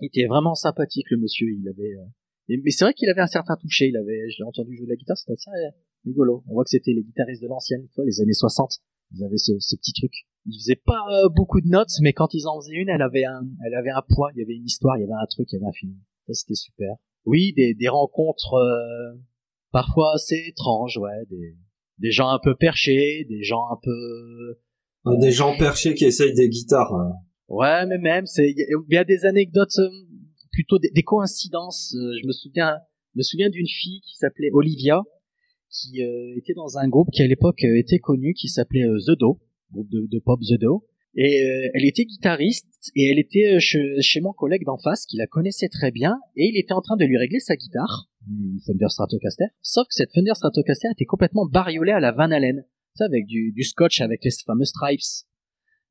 [0.00, 1.46] Il était vraiment sympathique, le monsieur.
[1.48, 1.94] Il avait...
[1.94, 2.04] euh,
[2.48, 3.86] et- mais c'est vrai qu'il avait un certain toucher.
[3.88, 5.70] Il avait, je l'ai entendu jouer de la guitare, c'était assez euh,
[6.04, 6.42] rigolo.
[6.48, 8.72] On voit que c'était les guitaristes de l'ancienne, les années 60.
[9.14, 10.12] Ils avaient ce, ce petit truc.
[10.46, 13.24] Ils faisaient pas euh, beaucoup de notes, mais quand ils en faisaient une, elle avait
[13.24, 15.48] un, elle avait un poids, il y avait une histoire, il y avait un truc,
[15.50, 15.94] il y avait un film.
[16.26, 16.94] Ça, c'était super.
[17.24, 19.18] Oui, des, des rencontres euh,
[19.72, 21.56] parfois assez étranges, ouais, des,
[21.98, 24.58] des gens un peu perchés, des gens un peu
[25.06, 26.92] Euh, Des gens perchés qui essayent des guitares.
[26.94, 27.10] euh.
[27.48, 29.88] Ouais, mais même, c'est, il y, a- il y a des anecdotes, euh,
[30.52, 31.94] plutôt des, des coïncidences.
[31.94, 32.76] Je me souviens,
[33.14, 35.02] je me souviens d'une fille qui s'appelait Olivia,
[35.70, 38.98] qui euh, était dans un groupe qui à l'époque euh, était connu, qui s'appelait euh,
[39.06, 39.40] The Do,
[39.72, 40.84] groupe de, de pop The Do.
[41.18, 45.16] Et euh, elle était guitariste et elle était chez, chez mon collègue d'en face qui
[45.16, 48.58] la connaissait très bien et il était en train de lui régler sa guitare, une
[48.66, 49.46] Fender Stratocaster.
[49.62, 53.24] Sauf que cette Fender Stratocaster était complètement bariolée à la Van Halen, tu sais, avec
[53.26, 55.00] du, du scotch avec les fameux stripes.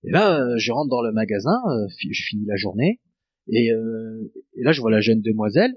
[0.04, 3.00] Et là, euh, je rentre dans le magasin, euh, je finis la journée,
[3.48, 5.74] et, euh, et là, je vois la jeune demoiselle,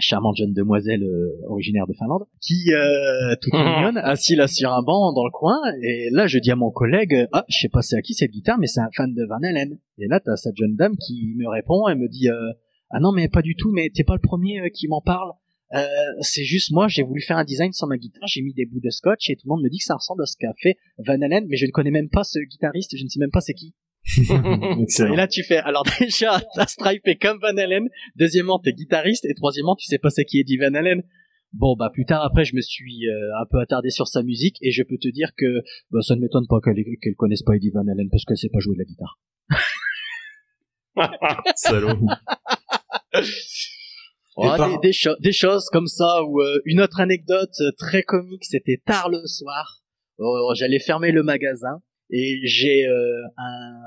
[0.00, 4.82] charmante jeune demoiselle euh, originaire de Finlande, qui, euh, toute mignonne, assise là sur un
[4.82, 7.82] banc dans le coin, et là, je dis à mon collègue, ah, je sais pas
[7.82, 9.78] c'est à qui cette guitare, mais c'est un fan de Van Halen.
[9.98, 12.52] Et là, t'as cette jeune dame qui me répond, elle me dit, euh,
[12.90, 15.32] ah non, mais pas du tout, mais t'es pas le premier euh, qui m'en parle.
[15.74, 15.84] Euh,
[16.20, 18.80] c'est juste moi, j'ai voulu faire un design sur ma guitare, j'ai mis des bouts
[18.80, 20.76] de scotch et tout le monde me dit que ça ressemble à ce qu'a fait
[20.98, 23.40] Van Halen, mais je ne connais même pas ce guitariste, je ne sais même pas
[23.40, 23.74] c'est qui.
[24.18, 27.88] Et là, tu fais, alors déjà, ta stripe est comme Van Halen.
[28.16, 29.24] Deuxièmement, t'es guitariste.
[29.24, 31.02] Et troisièmement, tu sais pas c'est qui Eddie Van Halen.
[31.52, 34.56] Bon, bah, plus tard, après, je me suis euh, un peu attardé sur sa musique.
[34.62, 35.60] Et je peux te dire que
[35.90, 36.76] bah, ça ne m'étonne pas qu'elle
[37.16, 39.18] connaisse pas Eddie Van Halen parce qu'elle sait pas jouer de la guitare.
[41.56, 41.98] Salaud.
[44.36, 46.22] Oh, par- des, des, cho- des choses comme ça.
[46.24, 49.82] Ou euh, une autre anecdote euh, très comique, c'était tard le soir.
[50.18, 51.80] Oh, J'allais fermer le magasin.
[52.10, 53.80] Et j'ai euh, un,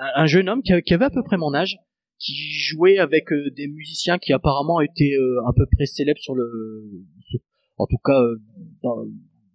[0.00, 1.76] un- un jeune homme qui, avait à peu près mon âge,
[2.18, 6.34] qui jouait avec euh, des musiciens qui apparemment étaient euh, à peu près célèbres sur
[6.34, 6.50] le,
[7.78, 8.36] en tout cas euh,
[8.82, 9.04] dans-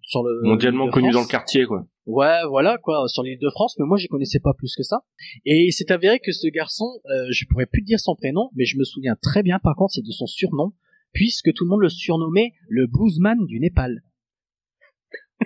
[0.01, 1.85] sur le Mondialement de connu dans le quartier, quoi.
[2.07, 5.01] Ouais, voilà quoi, sur l'île de France, mais moi j'y connaissais pas plus que ça.
[5.45, 8.65] Et il s'est avéré que ce garçon, euh, je pourrais plus dire son prénom, mais
[8.65, 10.73] je me souviens très bien par contre c'est de son surnom,
[11.13, 14.01] puisque tout le monde le surnommait le bluesman du Népal.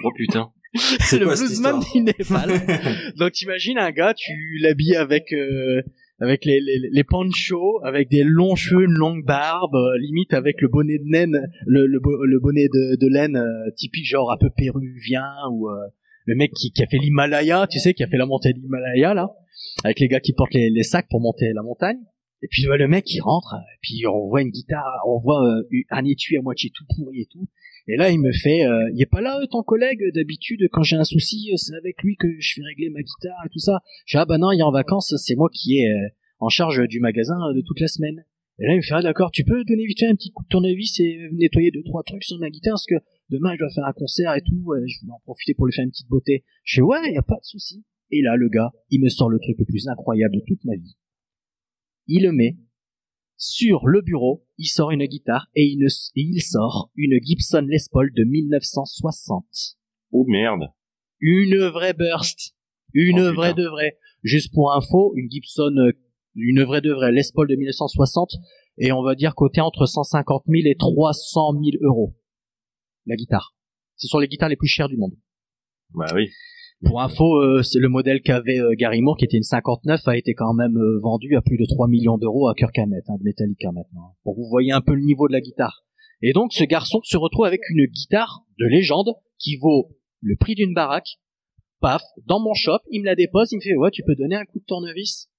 [0.05, 0.53] Oh putain.
[1.01, 2.49] C'est le quoi bluesman du Népal.
[3.17, 5.82] Donc t'imagines un gars, tu l'habilles avec euh,
[6.19, 10.61] avec les, les, les ponchos, avec des longs cheveux, une longue barbe, euh, limite avec
[10.61, 14.32] le bonnet de laine, le, le, bo- le bonnet de, de laine euh, typique genre
[14.32, 15.76] un peu péruvien ou euh,
[16.26, 18.59] le mec qui, qui a fait l'Himalaya, tu sais, qui a fait la montée de
[18.59, 19.30] l'Himalaya là,
[19.84, 21.97] avec les gars qui portent les, les sacs pour monter la montagne.
[22.41, 25.41] Et puis ouais, le mec il rentre, et puis on voit une guitare, on voit
[25.45, 27.47] euh, un étui à moitié tout pourri et tout.
[27.88, 30.84] Et là, il me fait, euh, il est pas là, euh, ton collègue, d'habitude, quand
[30.84, 33.59] j'ai un souci, euh, c'est avec lui que je fais régler ma guitare et tout
[33.59, 33.79] ça.
[34.05, 36.07] Je dis, ah bah non, il est en vacances, c'est moi qui est euh,
[36.39, 38.23] en charge du magasin euh, de toute la semaine.
[38.59, 40.43] Et là, il me fait, ah d'accord, tu peux donner vite fait un petit coup
[40.43, 42.95] de tournevis et nettoyer deux, trois trucs sur ma guitare, parce que
[43.29, 45.84] demain, je dois faire un concert et tout, je voulais en profiter pour lui faire
[45.84, 46.45] une petite beauté.
[46.63, 47.84] Je fais, ouais, y a pas de souci.
[48.11, 50.75] Et là, le gars, il me sort le truc le plus incroyable de toute ma
[50.75, 50.95] vie.
[52.07, 52.55] Il le met
[53.45, 57.65] sur le bureau, il sort une guitare et il, ne- et il sort une Gibson
[57.67, 59.43] Les Paul de 1960.
[60.13, 60.69] Oh merde.
[61.19, 62.55] Une vraie burst.
[62.93, 63.33] Une Oh, putain.
[63.33, 63.97] vraie de vraie.
[64.23, 65.91] Juste pour info, une Gibson, euh,
[66.35, 68.31] une vraie de vraie Les Paul de 1960
[68.77, 72.15] et on va dire côté entre 150 000 et 300 000 euros.
[73.05, 73.55] La guitare.
[73.97, 75.15] Ce sont les guitares les plus chères du monde.
[75.93, 76.29] Bah oui.
[76.86, 80.17] Pour info, euh, c'est le modèle qu'avait euh, Gary Moore, qui était une 59, a
[80.17, 83.15] été quand même euh, vendu à plus de 3 millions d'euros à Kirk Hammett, hein,
[83.19, 84.15] de Metallica maintenant.
[84.24, 85.84] Pour que vous voyez un peu le niveau de la guitare.
[86.21, 90.55] Et donc, ce garçon se retrouve avec une guitare de légende qui vaut le prix
[90.55, 91.19] d'une baraque,
[91.80, 94.36] paf, dans mon shop, il me la dépose, il me fait, ouais, tu peux donner
[94.36, 95.30] un coup de tournevis?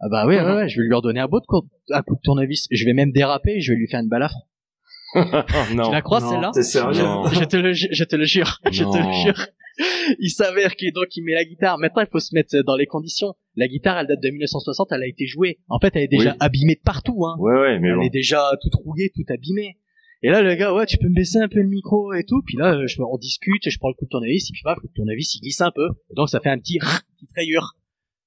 [0.00, 2.16] Ah bah oui, ouais, ouais, je vais lui redonner un, beau de coup, un coup
[2.16, 2.66] de tournevis.
[2.70, 5.74] Je vais même déraper, je vais lui faire une à fond.
[5.74, 5.84] non.
[5.86, 6.50] Tu la crois Non, celle-là?
[6.52, 9.46] T'es sérieux je te le, ju- je te le jure, je te le jure.
[10.20, 11.78] Il s'avère qu'il donc il met la guitare.
[11.78, 13.34] Maintenant, il faut se mettre dans les conditions.
[13.56, 15.58] La guitare, elle date de 1960, elle a été jouée.
[15.68, 16.36] En fait, elle est déjà Oui.
[16.40, 17.24] abîmée de partout.
[17.26, 17.36] Hein.
[17.38, 18.02] Ouais, ouais, mais elle bon.
[18.02, 19.76] est déjà toute rouillée, toute abîmée.
[20.22, 22.42] Et là, le gars, ouais, tu peux me baisser un peu le micro et tout.
[22.46, 24.88] Puis là, je, on discute, je prends le coup de tournevis, et puis paf, le
[24.94, 25.88] tournevis, il glisse un peu.
[26.10, 27.74] Et donc, ça fait un petit, petite rayure.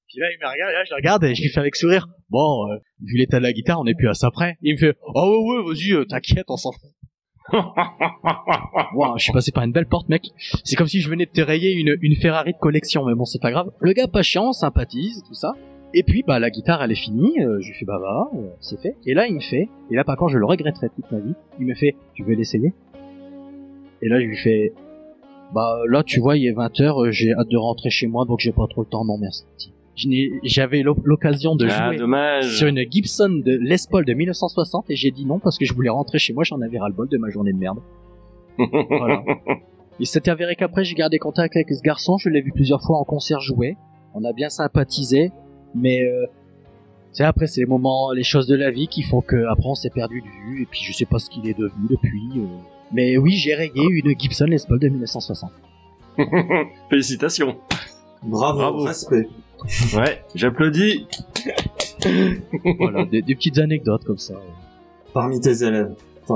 [0.07, 2.07] Puis là, il me regarde, là, je le regarde, et je lui fais avec sourire.
[2.29, 4.57] Bon, euh, vu l'état de la guitare, on est plus à ça près.
[4.61, 6.89] Il me fait, oh ouais, ouais, vas-y, euh, t'inquiète, on s'en fout.
[8.93, 10.29] Wow, je suis passé par une belle porte, mec.
[10.63, 13.25] C'est comme si je venais de te rayer une, une Ferrari de collection, mais bon,
[13.25, 13.71] c'est pas grave.
[13.79, 15.53] Le gars pas chiant, sympathise, tout ça.
[15.93, 17.33] Et puis, bah, la guitare, elle est finie.
[17.39, 18.95] euh, je lui fais, bah, va, euh, c'est fait.
[19.05, 21.33] Et là, il me fait, et là, par contre, je le regretterai toute ma vie.
[21.59, 22.73] Il me fait, tu veux l'essayer?
[24.01, 24.73] Et là, je lui fais,
[25.53, 28.51] bah, là, tu vois, il est 20h, j'ai hâte de rentrer chez moi, donc j'ai
[28.51, 29.45] pas trop le temps, non, merci.
[30.43, 32.57] J'avais l'o- l'occasion de ah, jouer dommage.
[32.57, 35.73] sur une Gibson de Les Paul de 1960 et j'ai dit non parce que je
[35.73, 37.79] voulais rentrer chez moi, j'en avais ras le bol de ma journée de merde.
[38.57, 39.23] Voilà.
[39.99, 42.97] Il s'est avéré qu'après j'ai gardé contact avec ce garçon, je l'ai vu plusieurs fois
[42.97, 43.75] en concert jouer,
[44.13, 45.31] on a bien sympathisé,
[45.75, 46.25] mais euh,
[47.11, 49.67] tu sais après c'est les moments, les choses de la vie qui font que après
[49.67, 52.29] on s'est perdu de vue et puis je sais pas ce qu'il est devenu depuis.
[52.37, 52.45] euh.
[52.93, 55.51] Mais oui j'ai rayé une Gibson Les Paul de 1960.
[56.89, 57.57] Félicitations.
[58.23, 58.83] Bravo, Bravo.
[58.85, 59.27] respect.
[59.95, 61.07] Ouais, j'applaudis.
[62.79, 64.35] voilà, des, des petites anecdotes comme ça.
[65.13, 65.91] Parmi tes élèves,
[66.27, 66.35] t'as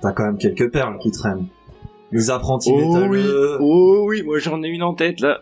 [0.00, 1.46] t'as quand même quelques perles qui traînent.
[2.10, 2.88] Les apprentis Oh oui,
[3.18, 3.58] métalleux.
[3.60, 5.40] oh oui, moi j'en ai une en tête là.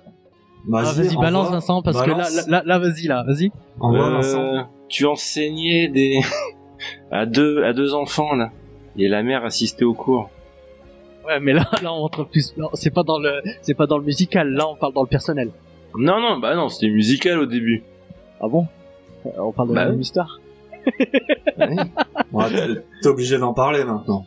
[0.72, 2.44] Ah, vas-y envoie- balance Vincent parce balance.
[2.44, 3.52] que là, là, là vas-y là, vas-y.
[3.78, 4.68] Envoie Euh, Vincent.
[4.88, 6.20] tu enseignais des
[7.12, 8.50] à deux à deux enfants là,
[8.98, 10.28] et la mère assistait au cours.
[11.24, 12.54] Ouais, mais là, là, on entre plus.
[12.74, 14.48] C'est pas dans le, c'est pas dans le musical.
[14.52, 15.50] Là, on parle dans le personnel.
[15.98, 17.82] Non non, bah non, c'était musical au début.
[18.40, 18.66] Ah bon
[19.38, 20.40] On parle de Bah la même histoire.
[22.32, 24.24] Ouais, t'es- T'es obligé d'en parler maintenant.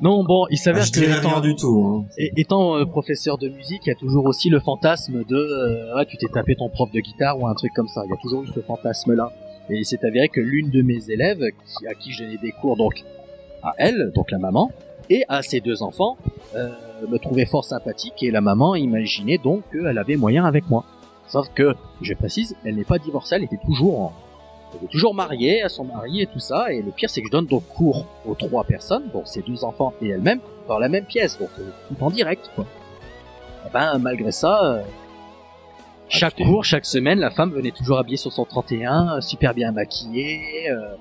[0.00, 2.04] Non, bon, il Ah, s'avère je que étant, rien du tout.
[2.04, 2.12] hein.
[2.18, 5.94] et- étant euh, professeur de musique, il y a toujours aussi le fantasme de, euh,
[5.96, 8.02] ah, tu t'es tapé ton prof de guitare ou un truc comme ça.
[8.04, 9.32] Il y a toujours eu ce fantasme-là.
[9.70, 11.38] Et il s'est avéré que l'une de mes élèves,
[11.78, 13.02] qui, à qui je donnais des cours, donc
[13.62, 14.70] à elle, donc la maman,
[15.08, 16.18] et à ses deux enfants,
[16.54, 16.68] euh,
[17.08, 20.84] me trouvait fort sympathique et la maman imaginait donc qu'elle avait moyen avec moi.
[21.28, 24.12] Sauf que, je précise, elle n'est pas divorcée, elle était toujours en-
[24.74, 27.26] elle est toujours mariée à son mari et tout ça, et le pire c'est que
[27.28, 30.88] je donne donc cours aux trois personnes, donc ses deux enfants et elle-même, dans la
[30.88, 32.64] même pièce, donc euh, tout en direct quoi.
[33.66, 34.82] Et ben malgré ça, euh,
[36.08, 39.72] chaque cours, chaque semaine, la femme venait toujours habillée sur son 31, euh, super bien
[39.72, 40.70] maquillée.
[40.70, 40.94] euh,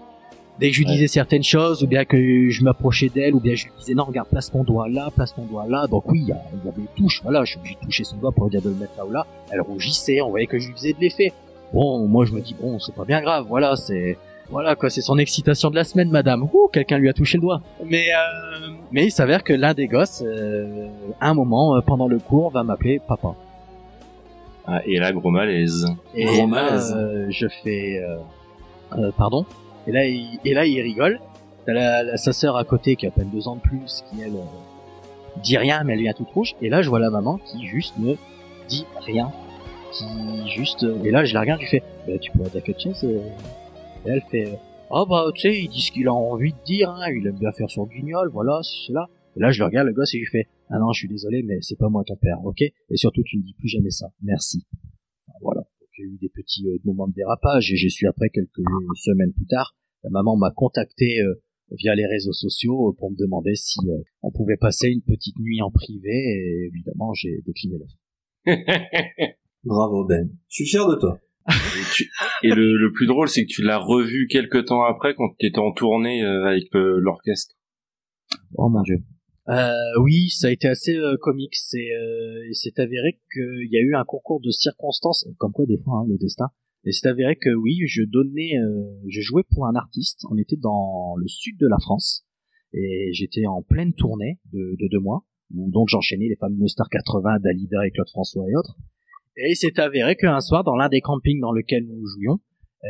[0.59, 0.93] dès que je lui Ouais.
[0.93, 4.03] disais certaines choses, ou bien que je m'approchais d'elle, ou bien je lui disais non
[4.05, 6.65] regarde place ton doigt là, place ton doigt là, donc oui il y, a- il
[6.65, 8.61] y avait une touche, voilà, je suis obligé de toucher son doigt pour lui dire
[8.61, 9.25] de le mettre là ou là.
[9.51, 11.33] Elle rougissait, on voyait que je lui faisais de l'effet.
[11.73, 14.17] Bon, moi je me dis bon c'est pas bien grave, voilà c'est
[14.51, 16.43] voilà quoi, c'est son excitation de la semaine, madame.
[16.43, 17.61] Ouh, quelqu'un lui a touché le doigt.
[17.83, 20.87] Mais euh, mais il s'avère que l'un des gosses, euh,
[21.19, 23.33] à un moment euh, pendant le cours, va m'appeler papa.
[24.67, 25.85] Ah, et là gros malaise.
[26.15, 26.93] Et Gros là, malaise.
[26.95, 28.17] euh, je fais euh,
[28.99, 29.45] euh, pardon?
[29.87, 31.19] Et là, il, et là, il rigole.
[31.65, 34.03] T'as la, la- sa sœur à côté qui a à peine deux ans de plus,
[34.09, 36.55] qui elle euh, dit rien, mais elle vient toute rouge.
[36.61, 38.13] Et là, je vois la maman qui juste ne
[38.67, 39.31] dit rien,
[39.91, 40.05] qui
[40.49, 40.83] juste.
[40.83, 43.03] euh, et là, je la regarde, je fais, bah, tu peux quelque chose.
[43.03, 43.19] euh.
[44.05, 44.55] Et elle fait, euh,
[44.91, 46.89] oh bah, tu sais, il dit ce qu'il a envie de dire.
[46.91, 49.07] Hein, il aime bien faire son guignol, voilà, cela.
[49.35, 51.07] Et là, je le regarde, le gosse, et je lui fais, ah non, je suis
[51.09, 52.61] désolé, mais c'est pas moi ton père, ok?
[52.61, 54.07] Et surtout, tu ne dis plus jamais ça.
[54.23, 54.65] Merci.
[55.27, 55.61] Enfin, Voilà.
[55.61, 58.29] Donc, il y a eu des petits euh, moments de dérapage et j'ai su après
[58.29, 58.61] quelques
[58.95, 61.41] semaines plus tard, la maman m'a contacté euh,
[61.71, 65.37] via les réseaux sociaux euh, pour me demander si euh, on pouvait passer une petite
[65.39, 67.97] nuit en privé et évidemment j'ai décliné l'offre.
[69.63, 70.29] Bravo Ben.
[70.49, 71.19] Je suis fier de toi.
[71.49, 71.53] Et,
[71.93, 72.09] tu-
[72.43, 75.45] et le, le plus drôle, c'est que tu l'as revu quelques temps après quand tu
[75.47, 77.55] étais en tournée euh, avec euh, l'orchestre.
[78.57, 78.97] Oh mon dieu.
[79.47, 81.55] Euh, oui, ça a été assez euh, comique.
[81.55, 85.77] C'est, euh, il avéré qu'il y a eu un concours de circonstances, comme quoi des
[85.77, 86.49] fois hein, le destin.
[86.83, 90.25] Et c'est avéré que oui, je donnais, euh, je jouais pour un artiste.
[90.29, 92.25] On était dans le sud de la France
[92.73, 97.39] et j'étais en pleine tournée de, de deux mois donc j'enchaînais les fameux Star 80
[97.39, 98.77] Dalida et Claude François et autres.
[99.37, 102.39] Et il s'est avéré qu'un soir, dans l'un des campings dans lequel nous jouions,
[102.83, 102.87] euh,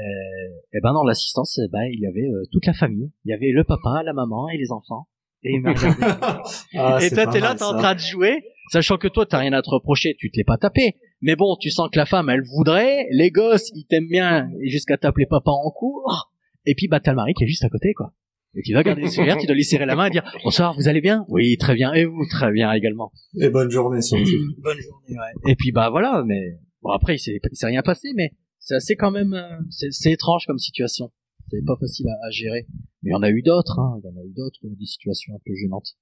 [0.73, 3.11] et ben dans l'assistance, eh ben il y avait euh, toute la famille.
[3.23, 5.07] Il y avait le papa, la maman et les enfants.
[5.45, 6.03] Et il m'a regardé.
[6.77, 9.53] Ah, Et toi, t'es là, t'es en train de jouer, sachant que toi, t'as rien
[9.53, 10.95] à te reprocher, tu te l'es pas tapé.
[11.21, 14.97] Mais bon, tu sens que la femme, elle voudrait, les gosses, ils t'aiment bien, jusqu'à
[14.97, 16.31] t'appeler papa en cours.
[16.65, 18.11] Et puis, bah, t'as le mari qui est juste à côté, quoi.
[18.57, 20.73] Et tu dois garder le sourire, tu dois lui serrer la main et dire bonsoir,
[20.73, 21.25] vous allez bien?
[21.27, 21.93] Oui, très bien.
[21.93, 23.11] Et vous, très bien également.
[23.39, 24.23] Et bonne journée surtout.
[24.59, 25.09] bonne journée.
[25.19, 25.51] Ouais.
[25.51, 29.11] Et puis bah voilà, mais bon après il s'est rien passé, mais c'est assez quand
[29.11, 31.11] même euh, c'est étrange comme situation.
[31.49, 32.67] C'est pas facile à, gérer.
[33.03, 33.79] Mais il y en a eu d'autres.
[33.79, 33.99] Hein.
[34.03, 35.97] Il y en a eu d'autres des situations un peu gênantes.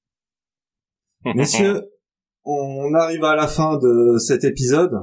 [1.35, 1.89] Messieurs,
[2.45, 4.93] on arrive à la fin de cet épisode.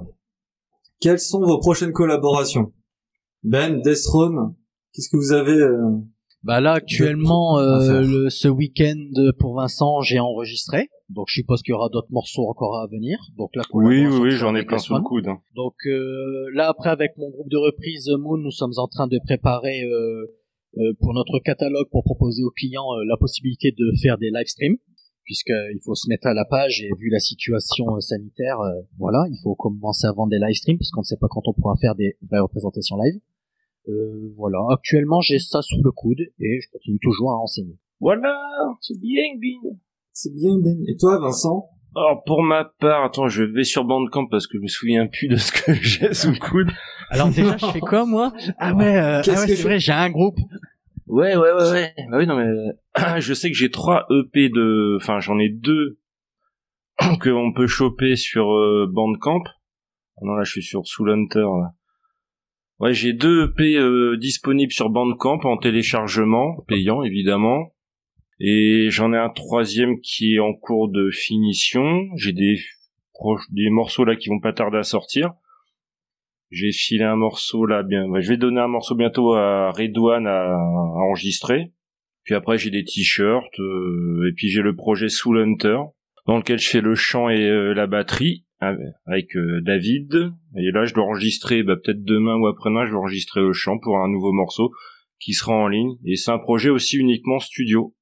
[1.01, 2.73] Quelles sont vos prochaines collaborations?
[3.43, 4.55] Ben, Deathstone,
[4.93, 5.99] qu'est-ce que vous avez euh,
[6.43, 10.89] Bah là actuellement, euh, le, ce week-end pour Vincent, j'ai enregistré.
[11.11, 13.19] Donc je suppose qu'il y aura d'autres morceaux encore à venir.
[13.37, 15.29] Donc là, Oui, oui, oui, j'en ai plein sous le coude.
[15.55, 19.19] Donc euh, là après avec mon groupe de reprise Moon, nous sommes en train de
[19.25, 20.27] préparer euh,
[20.79, 24.47] euh, pour notre catalogue pour proposer aux clients euh, la possibilité de faire des live
[24.47, 24.77] streams
[25.31, 29.27] puisqu'il faut se mettre à la page et vu la situation euh, sanitaire, euh, voilà,
[29.31, 31.53] il faut commencer à vendre des live streams parce qu'on ne sait pas quand on
[31.53, 33.21] pourra faire des vraies représentations live.
[33.89, 37.77] Euh, voilà, actuellement j'ai ça sous le coude et je continue toujours à enseigner.
[38.01, 38.35] Voilà,
[38.81, 39.77] c'est bien, Bin.
[40.13, 40.77] C'est bien, Ben.
[40.89, 41.67] Et toi, Vincent?
[41.97, 45.29] Alors pour ma part, attends, je vais sur Bandcamp parce que je me souviens plus
[45.29, 46.69] de ce que j'ai sous le coude.
[47.09, 48.33] Alors déjà je fais quoi moi?
[48.59, 50.39] Ah ouais, euh, Qu'est-ce ah ouais, c'est je- vrai, j'ai un groupe.
[51.09, 51.95] Ouais, ouais, ouais, ouais.
[52.11, 52.51] Bah oui, non mais
[53.21, 55.99] je sais que j'ai trois EP de, enfin j'en ai deux
[57.21, 59.43] que on peut choper sur euh, Bandcamp.
[60.19, 61.41] Ah non là, je suis sur Soul Hunter.
[61.41, 61.73] Là.
[62.81, 67.75] Ouais, j'ai deux EP euh, disponibles sur Bandcamp en téléchargement payant évidemment.
[68.41, 72.09] Et j'en ai un troisième qui est en cours de finition.
[72.17, 72.59] J'ai des
[73.51, 75.35] des morceaux là qui vont pas tarder à sortir.
[76.51, 78.07] J'ai filé un morceau là bien.
[78.19, 81.73] je vais donner un morceau bientôt à Redouane à, à enregistrer.
[82.25, 85.81] Puis après j'ai des t-shirts euh, et puis j'ai le projet Soul Hunter
[86.27, 90.33] dans lequel je fais le chant et euh, la batterie avec euh, David.
[90.57, 93.79] Et là je dois enregistrer bah, peut-être demain ou après-demain je vais enregistrer le chant
[93.79, 94.71] pour un nouveau morceau
[95.19, 95.97] qui sera en ligne.
[96.05, 97.95] Et c'est un projet aussi uniquement studio.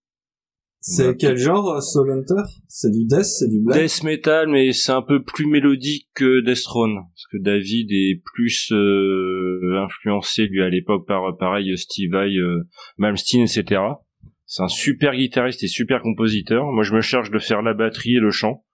[0.80, 2.48] C'est quel genre, euh, Soul Hunter?
[2.68, 3.80] C'est du death, c'est du black?
[3.82, 8.22] Death metal, mais c'est un peu plus mélodique que Death Throne, parce que David est
[8.34, 12.62] plus euh, influencé lui à l'époque par pareil Steve Vai, euh,
[12.96, 13.82] Malmsteen, etc.
[14.46, 16.64] C'est un super guitariste et super compositeur.
[16.72, 18.64] Moi, je me charge de faire la batterie et le chant,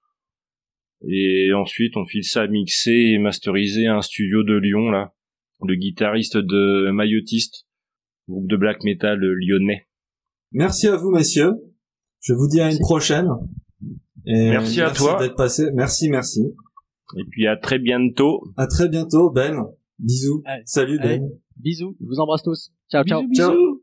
[1.08, 5.12] et ensuite on file ça à mixer et masteriser à un studio de Lyon là,
[5.66, 7.66] le guitariste de Maillotiste,
[8.28, 9.86] groupe de black metal lyonnais.
[10.52, 11.52] Merci à vous, messieurs.
[12.20, 12.80] Je vous dis à une Merci.
[12.80, 13.28] prochaine.
[14.26, 15.18] Et Merci à toi.
[15.18, 15.70] d'être passé.
[15.74, 16.40] Merci, merci.
[17.18, 18.42] Et puis à très bientôt.
[18.56, 19.64] À très bientôt, Ben.
[19.98, 20.42] Bisous.
[20.46, 20.62] Allez.
[20.64, 21.22] Salut, Ben.
[21.22, 21.32] Allez.
[21.56, 22.72] Bisous, je vous embrasse tous.
[22.90, 23.22] Ciao, ciao.
[23.26, 23.73] Bisous, bisous.